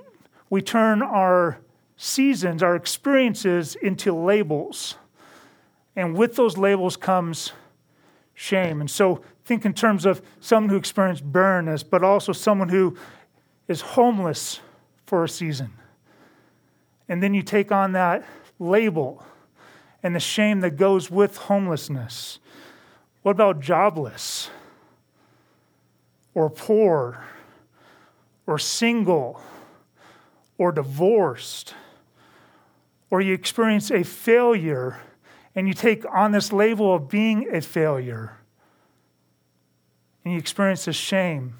we 0.51 0.61
turn 0.61 1.01
our 1.01 1.57
seasons, 1.97 2.61
our 2.61 2.75
experiences, 2.75 3.73
into 3.73 4.13
labels. 4.13 4.97
And 5.95 6.15
with 6.15 6.35
those 6.35 6.59
labels 6.59 6.95
comes 6.95 7.53
shame. 8.35 8.81
And 8.81 8.91
so 8.91 9.23
think 9.45 9.65
in 9.65 9.73
terms 9.73 10.05
of 10.05 10.21
someone 10.39 10.69
who 10.69 10.75
experienced 10.75 11.31
barrenness, 11.31 11.81
but 11.81 12.03
also 12.03 12.33
someone 12.33 12.69
who 12.69 12.95
is 13.67 13.81
homeless 13.81 14.59
for 15.07 15.23
a 15.23 15.29
season. 15.29 15.71
And 17.09 17.23
then 17.23 17.33
you 17.33 17.41
take 17.41 17.71
on 17.71 17.93
that 17.93 18.23
label 18.59 19.25
and 20.03 20.13
the 20.13 20.19
shame 20.19 20.59
that 20.59 20.77
goes 20.77 21.09
with 21.09 21.35
homelessness. 21.35 22.37
What 23.23 23.31
about 23.31 23.59
jobless 23.59 24.51
or 26.35 26.47
poor 26.47 27.25
or 28.47 28.57
single 28.57 29.41
or 30.57 30.71
divorced? 30.71 31.73
Or 33.09 33.21
you 33.21 33.33
experience 33.33 33.91
a 33.91 34.03
failure 34.03 34.99
and 35.55 35.67
you 35.67 35.73
take 35.73 36.05
on 36.13 36.31
this 36.31 36.53
label 36.53 36.95
of 36.95 37.09
being 37.09 37.53
a 37.53 37.61
failure 37.61 38.37
and 40.23 40.33
you 40.33 40.39
experience 40.39 40.85
the 40.85 40.93
shame 40.93 41.53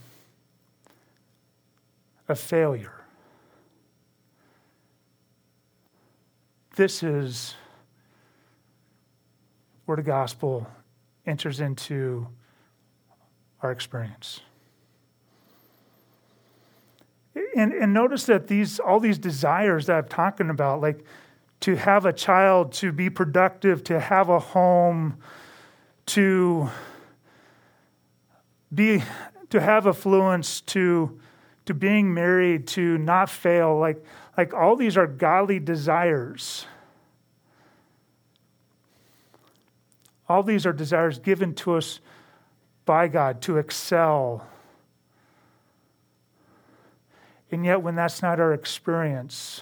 of 2.28 2.40
failure. 2.40 2.94
This 6.76 7.04
is 7.04 7.56
where 9.86 9.98
the 9.98 10.04
gospel 10.04 10.68
enters 11.26 11.60
into 11.60 12.28
our 13.62 13.72
experience. 13.72 14.42
And, 17.62 17.74
and 17.74 17.94
notice 17.94 18.26
that 18.26 18.48
these 18.48 18.80
all 18.80 19.00
these 19.00 19.20
desires 19.20 19.86
that 19.86 19.96
I'm 19.96 20.08
talking 20.08 20.50
about, 20.50 20.82
like 20.82 21.06
to 21.60 21.76
have 21.76 22.08
a 22.08 22.12
child, 22.12 22.72
to 22.74 22.92
be 22.92 23.08
productive, 23.08 23.84
to 23.84 24.00
have 24.00 24.30
a 24.30 24.40
home, 24.40 25.20
to 26.08 26.72
be 28.74 29.04
to 29.52 29.62
have 29.62 29.86
affluence, 29.86 30.62
to 30.62 31.20
to 31.66 31.76
being 31.76 32.12
married, 32.12 32.66
to 32.70 32.98
not 32.98 33.30
fail, 33.30 33.78
like 33.78 34.04
like 34.36 34.56
all 34.56 34.76
these 34.76 34.98
are 34.98 35.06
godly 35.06 35.60
desires. 35.60 36.66
All 40.28 40.42
these 40.42 40.66
are 40.66 40.74
desires 40.74 41.20
given 41.20 41.54
to 41.56 41.76
us 41.76 42.00
by 42.86 43.08
God 43.08 43.40
to 43.44 43.60
excel. 43.60 44.48
And 47.52 47.66
yet, 47.66 47.82
when 47.82 47.96
that's 47.96 48.22
not 48.22 48.40
our 48.40 48.54
experience, 48.54 49.62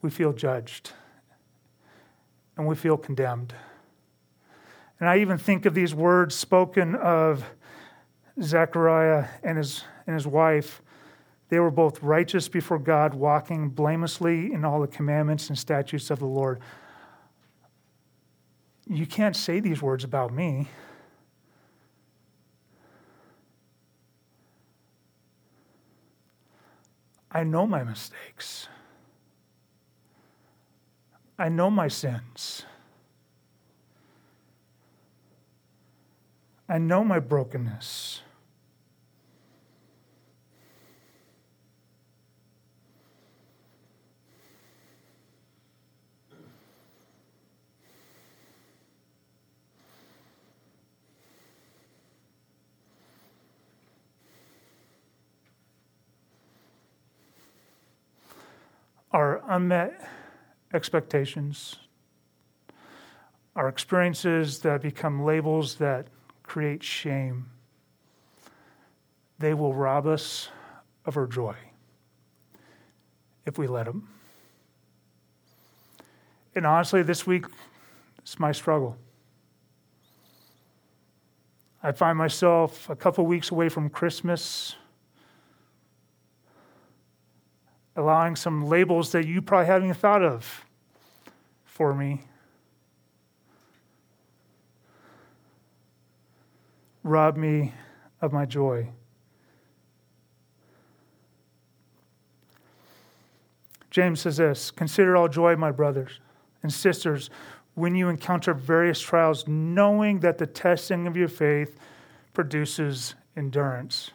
we 0.00 0.10
feel 0.10 0.32
judged 0.32 0.92
and 2.56 2.66
we 2.66 2.74
feel 2.74 2.96
condemned. 2.96 3.54
And 4.98 5.08
I 5.08 5.18
even 5.18 5.36
think 5.36 5.66
of 5.66 5.74
these 5.74 5.94
words 5.94 6.34
spoken 6.34 6.94
of 6.94 7.44
Zechariah 8.40 9.26
and 9.42 9.58
his, 9.58 9.84
and 10.06 10.14
his 10.14 10.26
wife. 10.26 10.80
They 11.50 11.58
were 11.58 11.70
both 11.70 12.02
righteous 12.02 12.48
before 12.48 12.78
God, 12.78 13.12
walking 13.12 13.68
blamelessly 13.68 14.52
in 14.52 14.64
all 14.64 14.80
the 14.80 14.86
commandments 14.86 15.48
and 15.48 15.58
statutes 15.58 16.10
of 16.10 16.18
the 16.18 16.26
Lord 16.26 16.60
you 18.86 19.06
can't 19.06 19.36
say 19.36 19.60
these 19.60 19.80
words 19.80 20.04
about 20.04 20.32
me. 20.32 20.68
I 27.34 27.44
know 27.44 27.66
my 27.66 27.82
mistakes. 27.82 28.68
I 31.38 31.48
know 31.48 31.70
my 31.70 31.88
sins. 31.88 32.66
I 36.68 36.76
know 36.76 37.02
my 37.02 37.18
brokenness. 37.18 38.20
our 59.12 59.41
unmet 59.52 60.00
expectations, 60.72 61.76
our 63.54 63.68
experiences 63.68 64.60
that 64.60 64.80
become 64.80 65.24
labels 65.24 65.74
that 65.74 66.06
create 66.42 66.82
shame, 66.82 67.50
they 69.38 69.52
will 69.52 69.74
rob 69.74 70.06
us 70.06 70.48
of 71.04 71.16
our 71.18 71.26
joy 71.26 71.54
if 73.44 73.58
we 73.58 73.66
let 73.66 73.84
them. 73.84 74.08
And 76.54 76.66
honestly, 76.66 77.02
this 77.02 77.26
week, 77.26 77.44
it's 78.18 78.38
my 78.38 78.52
struggle. 78.52 78.96
I 81.82 81.92
find 81.92 82.16
myself 82.16 82.88
a 82.88 82.96
couple 82.96 83.26
weeks 83.26 83.50
away 83.50 83.68
from 83.68 83.90
Christmas 83.90 84.76
allowing 87.96 88.36
some 88.36 88.66
labels 88.66 89.12
that 89.12 89.26
you 89.26 89.42
probably 89.42 89.66
haven't 89.66 89.88
even 89.88 89.94
thought 89.94 90.22
of 90.22 90.64
for 91.64 91.94
me. 91.94 92.22
Rob 97.02 97.36
me 97.36 97.72
of 98.20 98.32
my 98.32 98.46
joy. 98.46 98.88
James 103.90 104.22
says 104.22 104.38
this 104.38 104.70
Consider 104.70 105.16
all 105.16 105.28
joy, 105.28 105.54
my 105.56 105.70
brothers 105.70 106.20
and 106.62 106.72
sisters, 106.72 107.28
when 107.74 107.94
you 107.94 108.08
encounter 108.08 108.54
various 108.54 109.00
trials, 109.00 109.46
knowing 109.46 110.20
that 110.20 110.38
the 110.38 110.46
testing 110.46 111.06
of 111.06 111.16
your 111.16 111.28
faith 111.28 111.76
produces 112.32 113.14
endurance. 113.36 114.10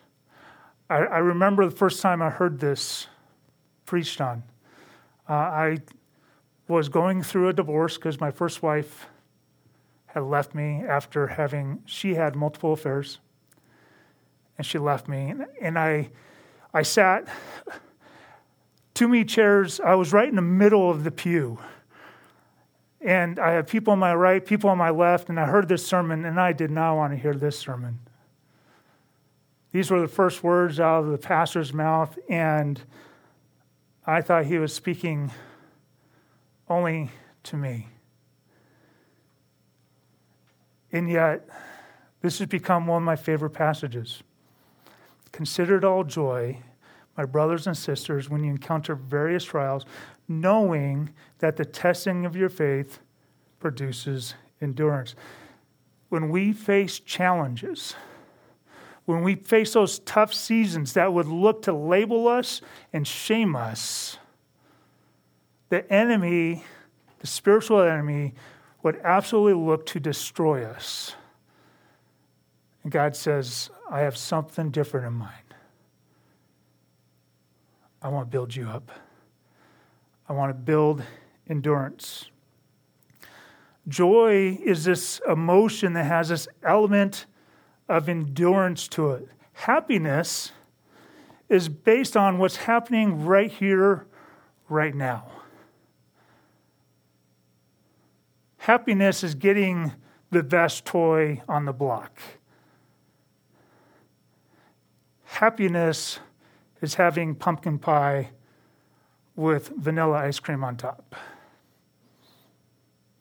I, 0.90 0.98
I 0.98 1.18
remember 1.18 1.66
the 1.66 1.76
first 1.76 2.02
time 2.02 2.22
I 2.22 2.30
heard 2.30 2.60
this 2.60 3.08
preached 3.88 4.22
on. 4.22 4.44
Uh, 5.28 5.34
I 5.34 5.78
was 6.68 6.90
going 6.90 7.24
through 7.24 7.48
a 7.50 7.54
divorce 7.54 7.96
because 7.96 8.20
my 8.20 8.30
first 8.30 8.62
wife 8.62 9.08
had 10.08 10.24
left 10.24 10.54
me 10.54 10.84
after 10.88 11.28
having, 11.28 11.82
she 11.86 12.14
had 12.14 12.36
multiple 12.36 12.74
affairs, 12.74 13.20
and 14.58 14.68
she 14.68 14.78
left 14.78 15.08
me. 15.08 15.34
And 15.62 15.80
I, 15.80 16.10
I 16.74 16.84
sat 16.84 17.28
too 18.94 19.08
many 19.08 19.24
chairs, 19.24 19.80
I 19.80 19.96
was 19.96 20.12
right 20.12 20.28
in 20.28 20.36
the 20.36 20.42
middle 20.42 20.90
of 20.90 21.04
the 21.04 21.12
pew. 21.12 21.60
And 23.00 23.40
I 23.40 23.52
had 23.52 23.68
people 23.68 23.94
on 23.94 24.00
my 24.00 24.14
right, 24.14 24.44
people 24.44 24.70
on 24.70 24.78
my 24.78 24.90
left, 24.90 25.30
and 25.30 25.40
I 25.40 25.46
heard 25.46 25.68
this 25.68 25.86
sermon, 25.86 26.26
and 26.26 26.40
I 26.40 26.52
did 26.52 26.72
not 26.72 26.96
want 26.96 27.14
to 27.14 27.18
hear 27.18 27.36
this 27.36 27.58
sermon. 27.58 28.00
These 29.72 29.92
were 29.92 30.02
the 30.02 30.08
first 30.08 30.44
words 30.44 30.80
out 30.80 31.04
of 31.04 31.12
the 31.12 31.18
pastor's 31.18 31.74
mouth, 31.74 32.18
and 32.28 32.82
I 34.10 34.22
thought 34.22 34.46
he 34.46 34.58
was 34.58 34.74
speaking 34.74 35.32
only 36.70 37.12
to 37.44 37.58
me. 37.58 37.90
And 40.94 41.10
yet, 41.10 41.50
this 42.22 42.40
has 42.40 42.48
become 42.48 42.88
one 42.88 43.02
of 43.02 43.06
my 43.06 43.18
favorite 43.18 43.50
passages. 43.50 44.24
Consider 45.34 45.76
it 45.78 45.84
all 45.84 46.06
joy, 46.06 46.62
my 47.18 47.26
brothers 47.26 47.68
and 47.68 47.76
sisters, 47.76 48.30
when 48.30 48.46
you 48.46 48.50
encounter 48.50 48.96
various 48.96 49.44
trials, 49.44 49.86
knowing 50.30 51.10
that 51.40 51.58
the 51.58 51.66
testing 51.66 52.26
of 52.26 52.34
your 52.34 52.50
faith 52.50 53.00
produces 53.60 54.36
endurance. 54.62 55.16
When 56.08 56.30
we 56.30 56.54
face 56.54 57.00
challenges, 57.00 57.94
when 59.08 59.24
we 59.24 59.36
face 59.36 59.72
those 59.72 60.00
tough 60.00 60.34
seasons 60.34 60.92
that 60.92 61.14
would 61.14 61.28
look 61.28 61.62
to 61.62 61.72
label 61.72 62.28
us 62.28 62.60
and 62.92 63.08
shame 63.08 63.56
us, 63.56 64.18
the 65.70 65.90
enemy, 65.92 66.66
the 67.20 67.28
spiritual 67.28 67.82
enemy, 67.82 68.34
would 68.84 69.00
absolutely 69.06 69.66
look 69.66 69.86
to 69.86 70.02
destroy 70.02 70.66
us. 70.66 71.16
And 72.84 72.92
God 72.92 73.16
says, 73.16 73.70
I 73.90 74.02
have 74.02 74.18
something 74.18 74.72
different 74.72 75.08
in 75.08 75.14
mind. 75.14 75.54
I 78.02 78.10
want 78.10 78.28
to 78.28 78.30
build 78.30 78.54
you 78.54 78.68
up. 78.68 78.92
I 80.28 80.34
want 80.34 80.50
to 80.50 80.54
build 80.54 81.02
endurance. 81.50 82.30
Joy 83.88 84.60
is 84.62 84.84
this 84.84 85.22
emotion 85.30 85.94
that 85.94 86.04
has 86.04 86.28
this 86.28 86.50
element 86.62 87.26
of 87.90 88.10
endurance 88.10 88.88
to 88.90 89.12
it. 89.12 89.28
Happiness 89.54 90.52
is 91.50 91.70
based 91.70 92.18
on 92.18 92.38
what's 92.38 92.58
happening 92.58 93.26
right 93.26 93.52
here, 93.52 94.06
right 94.70 94.94
now. 94.94 95.32
Happiness 98.58 99.24
is 99.24 99.34
getting 99.34 99.94
the 100.30 100.44
best 100.44 100.86
toy 100.86 101.42
on 101.48 101.66
the 101.66 101.72
block. 101.72 102.20
Happiness 105.24 106.20
is 106.82 106.96
having 106.96 107.34
pumpkin 107.36 107.80
pie 107.80 108.32
with 109.36 109.70
vanilla 109.78 110.18
ice 110.18 110.40
cream 110.40 110.64
on 110.64 110.76
top. 110.76 111.16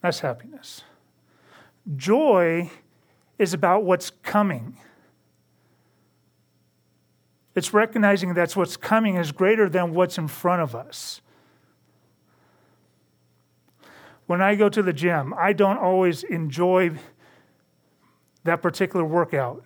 That's 0.01 0.21
happiness. 0.21 0.83
Joy 1.95 2.71
is 3.39 3.55
about 3.55 3.85
what's 3.85 4.11
coming. 4.11 4.79
It's 7.55 7.73
recognizing 7.73 8.35
that 8.35 8.55
what's 8.55 8.77
coming 8.77 9.17
is 9.17 9.33
greater 9.33 9.69
than 9.69 9.95
what's 9.95 10.19
in 10.19 10.29
front 10.29 10.63
of 10.63 10.75
us. 10.75 11.21
When 14.27 14.43
I 14.43 14.57
go 14.57 14.69
to 14.69 14.83
the 14.83 14.93
gym, 14.93 15.33
I 15.39 15.53
don't 15.53 15.79
always 15.79 16.23
enjoy 16.25 16.93
that 18.45 18.61
particular 18.61 19.05
workout. 19.05 19.65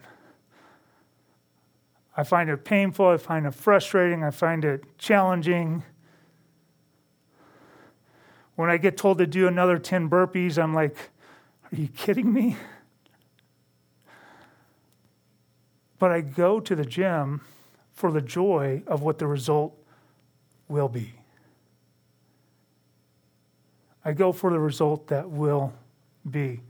I 2.16 2.22
find 2.22 2.50
it 2.50 2.64
painful, 2.64 3.08
I 3.08 3.16
find 3.16 3.46
it 3.46 3.54
frustrating, 3.54 4.22
I 4.22 4.30
find 4.30 4.64
it 4.64 4.84
challenging. 4.98 5.82
When 8.56 8.68
I 8.68 8.76
get 8.76 8.96
told 8.96 9.18
to 9.18 9.26
do 9.26 9.46
another 9.48 9.78
10 9.78 10.10
burpees, 10.10 10.62
I'm 10.62 10.74
like, 10.74 10.96
are 11.72 11.76
you 11.76 11.88
kidding 11.88 12.32
me? 12.32 12.56
But 16.00 16.10
I 16.10 16.22
go 16.22 16.58
to 16.58 16.74
the 16.74 16.84
gym 16.84 17.42
for 17.92 18.10
the 18.10 18.22
joy 18.22 18.82
of 18.88 19.02
what 19.02 19.18
the 19.18 19.28
result 19.28 19.76
will 20.66 20.88
be. 20.88 21.12
I 24.04 24.12
go 24.12 24.32
for 24.32 24.50
the 24.50 24.58
result 24.58 25.06
that 25.08 25.30
will 25.30 25.74
be. 26.28 26.62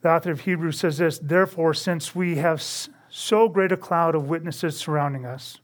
The 0.00 0.10
author 0.10 0.30
of 0.30 0.40
Hebrews 0.40 0.78
says 0.78 0.98
this 0.98 1.18
Therefore, 1.18 1.74
since 1.74 2.14
we 2.14 2.36
have 2.36 2.62
so 3.10 3.48
great 3.48 3.72
a 3.72 3.76
cloud 3.76 4.14
of 4.14 4.28
witnesses 4.28 4.76
surrounding 4.76 5.26
us, 5.26 5.58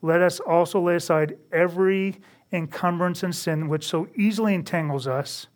let 0.00 0.22
us 0.22 0.40
also 0.40 0.80
lay 0.80 0.96
aside 0.96 1.36
every 1.52 2.20
encumbrance 2.52 3.22
and 3.22 3.34
sin 3.34 3.68
which 3.68 3.86
so 3.86 4.08
easily 4.14 4.54
entangles 4.54 5.06
us, 5.06 5.48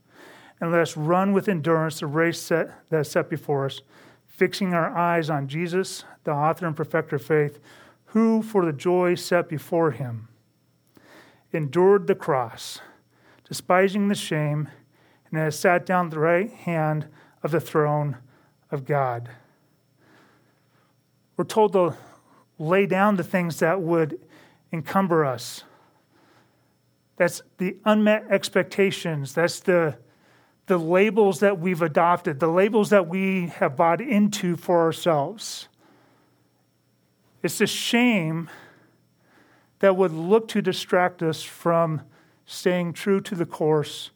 and 0.61 0.73
let 0.73 0.81
us 0.81 0.97
run 0.97 1.33
with 1.33 1.49
endurance 1.49 2.01
the 2.01 2.07
race 2.07 2.41
set, 2.41 2.89
that 2.91 3.01
is 3.01 3.11
set 3.11 3.29
before 3.29 3.67
us, 3.67 3.83
fixing 4.27 4.75
our 4.75 4.97
eyes 4.97 5.31
on 5.31 5.49
Jesus, 5.49 6.05
the 6.25 6.33
author 6.33 6.67
and 6.67 6.77
perfecter 6.77 7.17
of 7.17 7.23
faith, 7.23 7.59
who, 8.07 8.43
for 8.43 8.65
the 8.65 8.73
joy 8.73 9.15
set 9.15 9.49
before 9.49 9.91
him, 9.91 10.29
endured 11.53 12.07
the 12.07 12.15
cross, 12.15 12.81
despising 13.49 14.09
the 14.09 14.15
shame, 14.15 14.69
and 15.31 15.39
has 15.39 15.59
sat 15.59 15.85
down 15.85 16.07
at 16.07 16.11
the 16.13 16.19
right 16.19 16.51
hand 16.51 17.07
of 17.43 17.51
the 17.51 17.61
throne 17.61 18.17
of 18.71 18.85
God. 18.85 19.29
We're 21.37 21.45
told 21.45 21.73
to 21.75 21.97
lay 22.59 22.87
down 22.87 23.17
the 23.17 23.25
things 23.25 23.59
that 23.59 23.81
would 23.83 24.19
encumber 24.73 25.25
us. 25.25 25.65
That's 27.17 27.43
the 27.59 27.77
unmet 27.85 28.27
expectations. 28.31 29.35
That's 29.35 29.61
the, 29.61 29.99
the 30.67 30.79
labels 30.79 31.41
that 31.41 31.59
we've 31.59 31.83
adopted, 31.83 32.41
the 32.41 32.49
labels 32.49 32.91
that 32.91 33.07
we 33.09 33.47
have 33.47 33.77
bought 33.77 34.01
into 34.01 34.57
for 34.57 34.81
ourselves. 34.81 35.69
It's 37.43 37.61
a 37.61 37.67
shame 37.67 38.51
that 39.79 39.97
would 39.97 40.13
look 40.13 40.49
to 40.49 40.63
distract 40.63 41.23
us 41.23 41.43
from 41.43 42.03
staying 42.45 42.93
true 42.95 43.21
to 43.21 43.35
the 43.35 43.47
course 43.47 44.11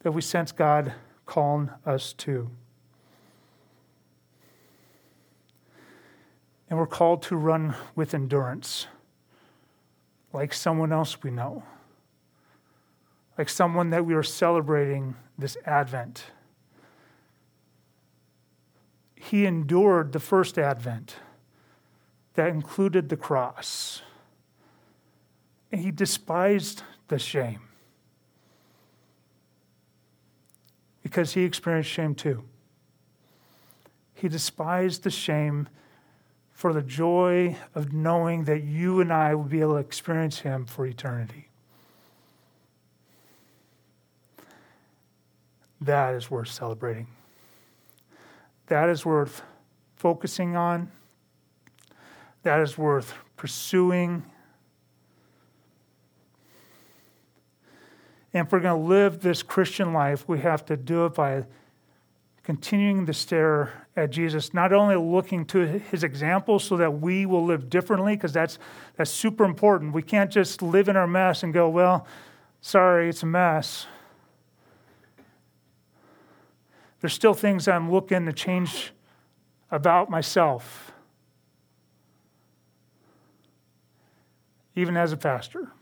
that 0.00 0.12
we 0.12 0.20
sense 0.20 0.52
God 0.52 0.92
calling 1.24 1.70
us 1.84 2.12
to. 2.14 2.50
And 6.68 6.78
we're 6.78 6.86
called 6.86 7.22
to 7.22 7.36
run 7.36 7.74
with 7.94 8.12
endurance, 8.12 8.88
like 10.32 10.52
someone 10.52 10.92
else 10.92 11.22
we 11.22 11.30
know, 11.30 11.62
like 13.38 13.48
someone 13.48 13.90
that 13.90 14.04
we 14.04 14.14
are 14.14 14.22
celebrating 14.22 15.14
this 15.38 15.56
Advent. 15.64 16.24
He 19.14 19.44
endured 19.44 20.12
the 20.12 20.20
first 20.20 20.58
Advent 20.58 21.16
that 22.34 22.48
included 22.48 23.08
the 23.08 23.16
cross, 23.16 24.02
and 25.72 25.80
he 25.80 25.90
despised 25.90 26.82
the 27.08 27.18
shame 27.18 27.60
because 31.02 31.34
he 31.34 31.44
experienced 31.44 31.90
shame 31.90 32.14
too. 32.14 32.44
He 34.14 34.28
despised 34.28 35.02
the 35.02 35.10
shame 35.10 35.68
for 36.56 36.72
the 36.72 36.82
joy 36.82 37.54
of 37.74 37.92
knowing 37.92 38.44
that 38.44 38.64
you 38.64 39.02
and 39.02 39.12
I 39.12 39.34
will 39.34 39.44
be 39.44 39.60
able 39.60 39.74
to 39.74 39.78
experience 39.78 40.38
Him 40.38 40.64
for 40.64 40.86
eternity. 40.86 41.45
That 45.86 46.14
is 46.14 46.30
worth 46.30 46.48
celebrating. 46.48 47.06
That 48.66 48.88
is 48.88 49.06
worth 49.06 49.42
focusing 49.94 50.56
on. 50.56 50.90
That 52.42 52.60
is 52.60 52.76
worth 52.76 53.14
pursuing. 53.36 54.24
And 58.34 58.46
if 58.46 58.52
we're 58.52 58.60
going 58.60 58.80
to 58.80 58.88
live 58.88 59.20
this 59.20 59.44
Christian 59.44 59.92
life, 59.92 60.28
we 60.28 60.40
have 60.40 60.64
to 60.66 60.76
do 60.76 61.06
it 61.06 61.14
by 61.14 61.44
continuing 62.42 63.06
to 63.06 63.12
stare 63.12 63.86
at 63.96 64.10
Jesus, 64.10 64.52
not 64.52 64.72
only 64.72 64.96
looking 64.96 65.44
to 65.46 65.60
his 65.60 66.02
example 66.02 66.58
so 66.58 66.76
that 66.76 67.00
we 67.00 67.26
will 67.26 67.44
live 67.44 67.70
differently, 67.70 68.16
because 68.16 68.32
that's, 68.32 68.58
that's 68.96 69.10
super 69.10 69.44
important. 69.44 69.94
We 69.94 70.02
can't 70.02 70.32
just 70.32 70.62
live 70.62 70.88
in 70.88 70.96
our 70.96 71.06
mess 71.06 71.44
and 71.44 71.54
go, 71.54 71.68
well, 71.68 72.06
sorry, 72.60 73.08
it's 73.08 73.22
a 73.22 73.26
mess. 73.26 73.86
There's 77.00 77.12
still 77.12 77.34
things 77.34 77.68
I'm 77.68 77.90
looking 77.90 78.26
to 78.26 78.32
change 78.32 78.92
about 79.70 80.10
myself, 80.10 80.92
even 84.74 84.96
as 84.96 85.12
a 85.12 85.16
pastor. 85.16 85.72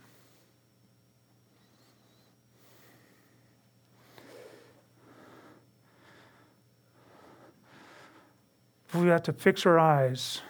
we 8.95 9.09
have 9.09 9.23
to 9.25 9.33
fix 9.33 9.67
our 9.67 9.79
eyes 9.79 10.41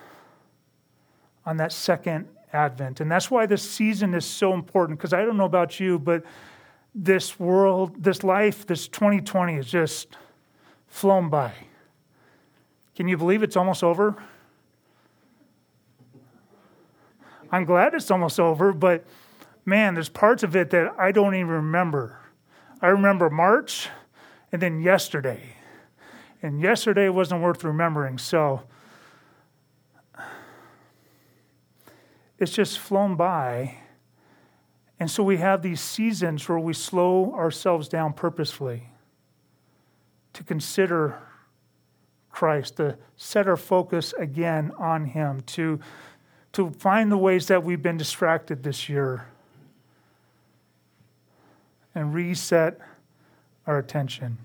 on 1.47 1.57
that 1.57 1.73
second 1.73 2.29
advent. 2.53 3.01
And 3.01 3.11
that's 3.11 3.31
why 3.31 3.47
this 3.47 3.69
season 3.69 4.15
is 4.15 4.25
so 4.25 4.55
important, 4.55 4.99
because 4.99 5.13
I 5.13 5.25
don't 5.25 5.37
know 5.37 5.45
about 5.45 5.81
you, 5.81 5.99
but 5.99 6.25
this 6.95 7.39
world, 7.41 8.03
this 8.03 8.23
life, 8.23 8.67
this 8.67 8.87
2020 8.89 9.57
is 9.57 9.67
just 9.67 10.17
flown 10.95 11.29
by. 11.29 11.53
Can 12.95 13.09
you 13.09 13.17
believe 13.17 13.43
it's 13.43 13.57
almost 13.57 13.83
over? 13.83 14.15
I'm 17.51 17.65
glad 17.65 17.95
it's 17.95 18.13
almost 18.13 18.39
over, 18.39 18.73
but 18.73 19.05
man, 19.65 19.95
there's 19.95 20.09
parts 20.09 20.45
of 20.45 20.55
it 20.55 20.71
that 20.71 20.95
I 20.97 21.11
don't 21.11 21.35
even 21.35 21.49
remember. 21.49 22.21
I 22.81 22.87
remember 22.87 23.29
March 23.29 23.89
and 24.53 24.63
then 24.63 24.79
yesterday. 24.79 25.57
And 26.41 26.61
yesterday 26.61 27.09
wasn't 27.09 27.43
worth 27.43 27.65
remembering. 27.65 28.17
So 28.17 28.63
it's 32.39 32.53
just 32.53 32.79
flown 32.79 33.17
by. 33.17 33.79
And 35.01 35.11
so 35.11 35.25
we 35.25 35.39
have 35.39 35.61
these 35.61 35.81
seasons 35.81 36.49
where 36.49 36.61
we 36.61 36.73
slow 36.73 37.35
ourselves 37.35 37.89
down 37.89 38.13
purposefully 38.13 38.91
to 40.35 40.45
consider 40.45 41.19
Christ, 42.31 42.77
to 42.77 42.99
set 43.17 43.49
our 43.49 43.57
focus 43.57 44.13
again 44.19 44.73
on 44.79 45.07
Him, 45.07 45.41
to, 45.47 45.81
to 46.53 46.71
find 46.71 47.11
the 47.11 47.17
ways 47.17 47.47
that 47.47 47.65
we've 47.65 47.83
been 47.83 47.97
distracted 47.97 48.63
this 48.63 48.89
year 48.89 49.27
and 51.95 52.13
reset 52.13 52.79
our 53.67 53.79
attention. 53.79 54.39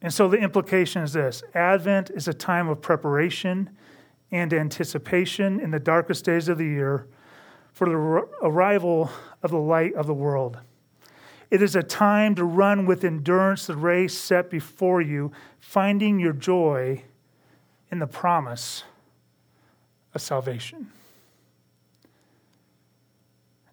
And 0.00 0.14
so 0.14 0.28
the 0.28 0.38
implication 0.38 1.02
is 1.02 1.12
this 1.12 1.42
Advent 1.54 2.10
is 2.10 2.28
a 2.28 2.34
time 2.34 2.68
of 2.68 2.80
preparation 2.80 3.70
and 4.30 4.52
anticipation 4.52 5.58
in 5.58 5.70
the 5.70 5.80
darkest 5.80 6.24
days 6.24 6.48
of 6.48 6.58
the 6.58 6.64
year 6.64 7.06
for 7.72 7.88
the 7.88 7.96
arrival 8.46 9.10
of 9.42 9.50
the 9.50 9.58
light 9.58 9.94
of 9.94 10.06
the 10.06 10.14
world. 10.14 10.58
It 11.50 11.62
is 11.62 11.74
a 11.74 11.82
time 11.82 12.34
to 12.34 12.44
run 12.44 12.84
with 12.84 13.04
endurance 13.04 13.66
the 13.66 13.76
race 13.76 14.16
set 14.16 14.50
before 14.50 15.00
you, 15.00 15.32
finding 15.58 16.18
your 16.18 16.34
joy 16.34 17.04
in 17.90 17.98
the 17.98 18.06
promise 18.06 18.84
of 20.14 20.20
salvation. 20.20 20.92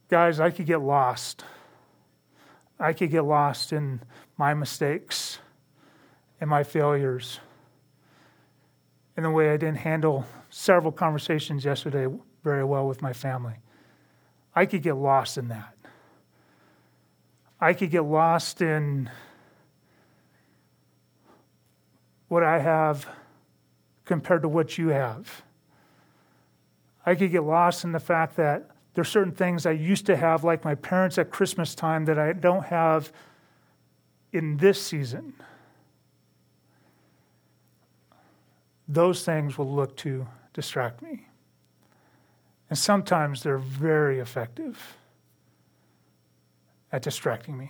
Guys, 0.09 0.39
I 0.39 0.51
could 0.51 0.65
get 0.65 0.81
lost. 0.81 1.43
I 2.79 2.93
could 2.93 3.11
get 3.11 3.23
lost 3.23 3.73
in 3.73 4.01
my 4.37 4.53
mistakes 4.53 5.39
and 6.39 6.49
my 6.49 6.63
failures 6.63 7.39
in 9.17 9.23
the 9.23 9.29
way 9.29 9.49
I 9.49 9.57
didn't 9.57 9.77
handle 9.77 10.25
several 10.49 10.91
conversations 10.91 11.65
yesterday 11.65 12.07
very 12.43 12.63
well 12.63 12.87
with 12.87 13.01
my 13.01 13.13
family. 13.13 13.55
I 14.55 14.65
could 14.65 14.83
get 14.83 14.95
lost 14.95 15.37
in 15.37 15.47
that. 15.49 15.74
I 17.65 17.73
could 17.73 17.89
get 17.89 18.03
lost 18.03 18.61
in 18.61 19.09
what 22.27 22.43
I 22.43 22.59
have 22.59 23.07
compared 24.05 24.43
to 24.43 24.47
what 24.47 24.77
you 24.77 24.89
have. 24.89 25.41
I 27.07 27.15
could 27.15 27.31
get 27.31 27.41
lost 27.41 27.83
in 27.83 27.91
the 27.91 27.99
fact 27.99 28.35
that 28.35 28.69
there 28.93 29.01
are 29.01 29.03
certain 29.03 29.31
things 29.31 29.65
I 29.65 29.71
used 29.71 30.05
to 30.05 30.15
have, 30.15 30.43
like 30.43 30.63
my 30.63 30.75
parents 30.75 31.17
at 31.17 31.31
Christmas 31.31 31.73
time, 31.73 32.05
that 32.05 32.19
I 32.19 32.33
don't 32.33 32.65
have 32.65 33.11
in 34.31 34.57
this 34.57 34.79
season. 34.79 35.33
Those 38.87 39.25
things 39.25 39.57
will 39.57 39.73
look 39.73 39.97
to 39.97 40.27
distract 40.53 41.01
me. 41.01 41.29
And 42.69 42.77
sometimes 42.77 43.41
they're 43.41 43.57
very 43.57 44.19
effective 44.19 44.97
at 46.95 47.01
distracting 47.01 47.57
me. 47.57 47.69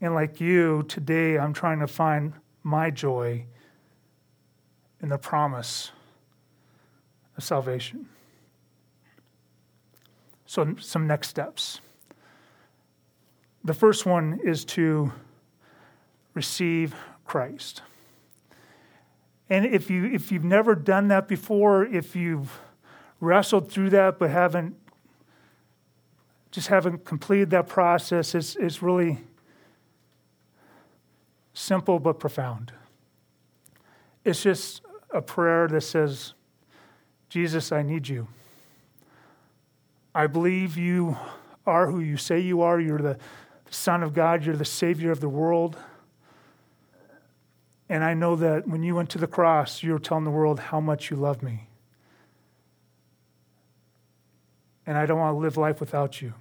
And 0.00 0.14
like 0.14 0.40
you, 0.40 0.84
today 0.84 1.36
I'm 1.36 1.52
trying 1.52 1.80
to 1.80 1.88
find 1.88 2.32
my 2.62 2.90
joy 2.90 3.44
in 5.02 5.08
the 5.08 5.18
promise 5.18 5.90
of 7.36 7.42
salvation. 7.42 8.08
So, 10.46 10.76
some 10.78 11.08
next 11.08 11.26
steps. 11.26 11.80
The 13.64 13.74
first 13.74 14.06
one 14.06 14.38
is 14.44 14.64
to 14.66 15.12
receive 16.34 16.94
Christ. 17.24 17.82
And 19.50 19.66
if 19.66 19.90
you 19.90 20.04
if 20.04 20.30
you've 20.30 20.44
never 20.44 20.76
done 20.76 21.08
that 21.08 21.26
before, 21.26 21.84
if 21.84 22.14
you've 22.14 22.60
wrestled 23.18 23.72
through 23.72 23.90
that 23.90 24.20
but 24.20 24.30
haven't 24.30 24.76
just 26.54 26.68
haven't 26.68 27.04
completed 27.04 27.50
that 27.50 27.66
process, 27.66 28.32
it's, 28.32 28.54
it's 28.54 28.80
really 28.80 29.18
simple 31.52 31.98
but 31.98 32.20
profound. 32.20 32.72
It's 34.24 34.40
just 34.40 34.82
a 35.10 35.20
prayer 35.20 35.66
that 35.66 35.80
says, 35.80 36.34
Jesus, 37.28 37.72
I 37.72 37.82
need 37.82 38.06
you. 38.06 38.28
I 40.14 40.28
believe 40.28 40.78
you 40.78 41.16
are 41.66 41.90
who 41.90 41.98
you 41.98 42.16
say 42.16 42.38
you 42.38 42.60
are. 42.60 42.78
You're 42.78 42.98
the 42.98 43.18
Son 43.68 44.04
of 44.04 44.14
God, 44.14 44.44
you're 44.44 44.54
the 44.54 44.64
Savior 44.64 45.10
of 45.10 45.18
the 45.18 45.28
world. 45.28 45.76
And 47.88 48.04
I 48.04 48.14
know 48.14 48.36
that 48.36 48.68
when 48.68 48.84
you 48.84 48.94
went 48.94 49.10
to 49.10 49.18
the 49.18 49.26
cross, 49.26 49.82
you 49.82 49.92
were 49.92 49.98
telling 49.98 50.22
the 50.22 50.30
world 50.30 50.60
how 50.60 50.80
much 50.80 51.10
you 51.10 51.16
love 51.16 51.42
me. 51.42 51.66
And 54.86 54.96
I 54.96 55.04
don't 55.04 55.18
want 55.18 55.34
to 55.34 55.38
live 55.38 55.56
life 55.56 55.80
without 55.80 56.22
you. 56.22 56.34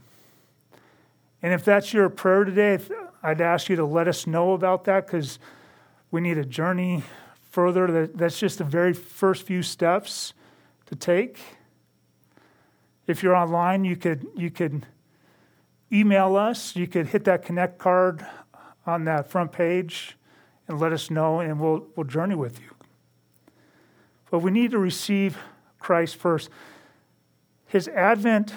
And 1.43 1.51
if 1.51 1.65
that's 1.65 1.93
your 1.93 2.09
prayer 2.09 2.45
today, 2.45 2.79
I'd 3.21 3.41
ask 3.41 3.67
you 3.67 3.75
to 3.75 3.85
let 3.85 4.07
us 4.07 4.25
know 4.25 4.53
about 4.53 4.85
that 4.85 5.05
because 5.05 5.39
we 6.09 6.21
need 6.21 6.37
a 6.37 6.45
journey 6.45 7.03
further. 7.51 8.07
That's 8.07 8.39
just 8.39 8.59
the 8.59 8.63
very 8.63 8.93
first 8.93 9.43
few 9.43 9.61
steps 9.61 10.33
to 10.85 10.95
take. 10.95 11.39
If 13.07 13.21
you're 13.21 13.35
online, 13.35 13.83
you 13.83 13.97
could, 13.97 14.25
you 14.37 14.49
could 14.49 14.85
email 15.91 16.37
us. 16.37 16.77
You 16.77 16.87
could 16.87 17.07
hit 17.07 17.25
that 17.25 17.43
connect 17.43 17.77
card 17.77 18.25
on 18.85 19.03
that 19.03 19.29
front 19.29 19.51
page 19.51 20.17
and 20.69 20.79
let 20.79 20.93
us 20.93 21.11
know, 21.11 21.41
and 21.41 21.59
we'll, 21.59 21.85
we'll 21.97 22.05
journey 22.05 22.35
with 22.35 22.61
you. 22.61 22.69
But 24.31 24.39
we 24.39 24.49
need 24.49 24.71
to 24.71 24.79
receive 24.79 25.37
Christ 25.77 26.15
first. 26.15 26.49
His 27.67 27.89
advent 27.89 28.53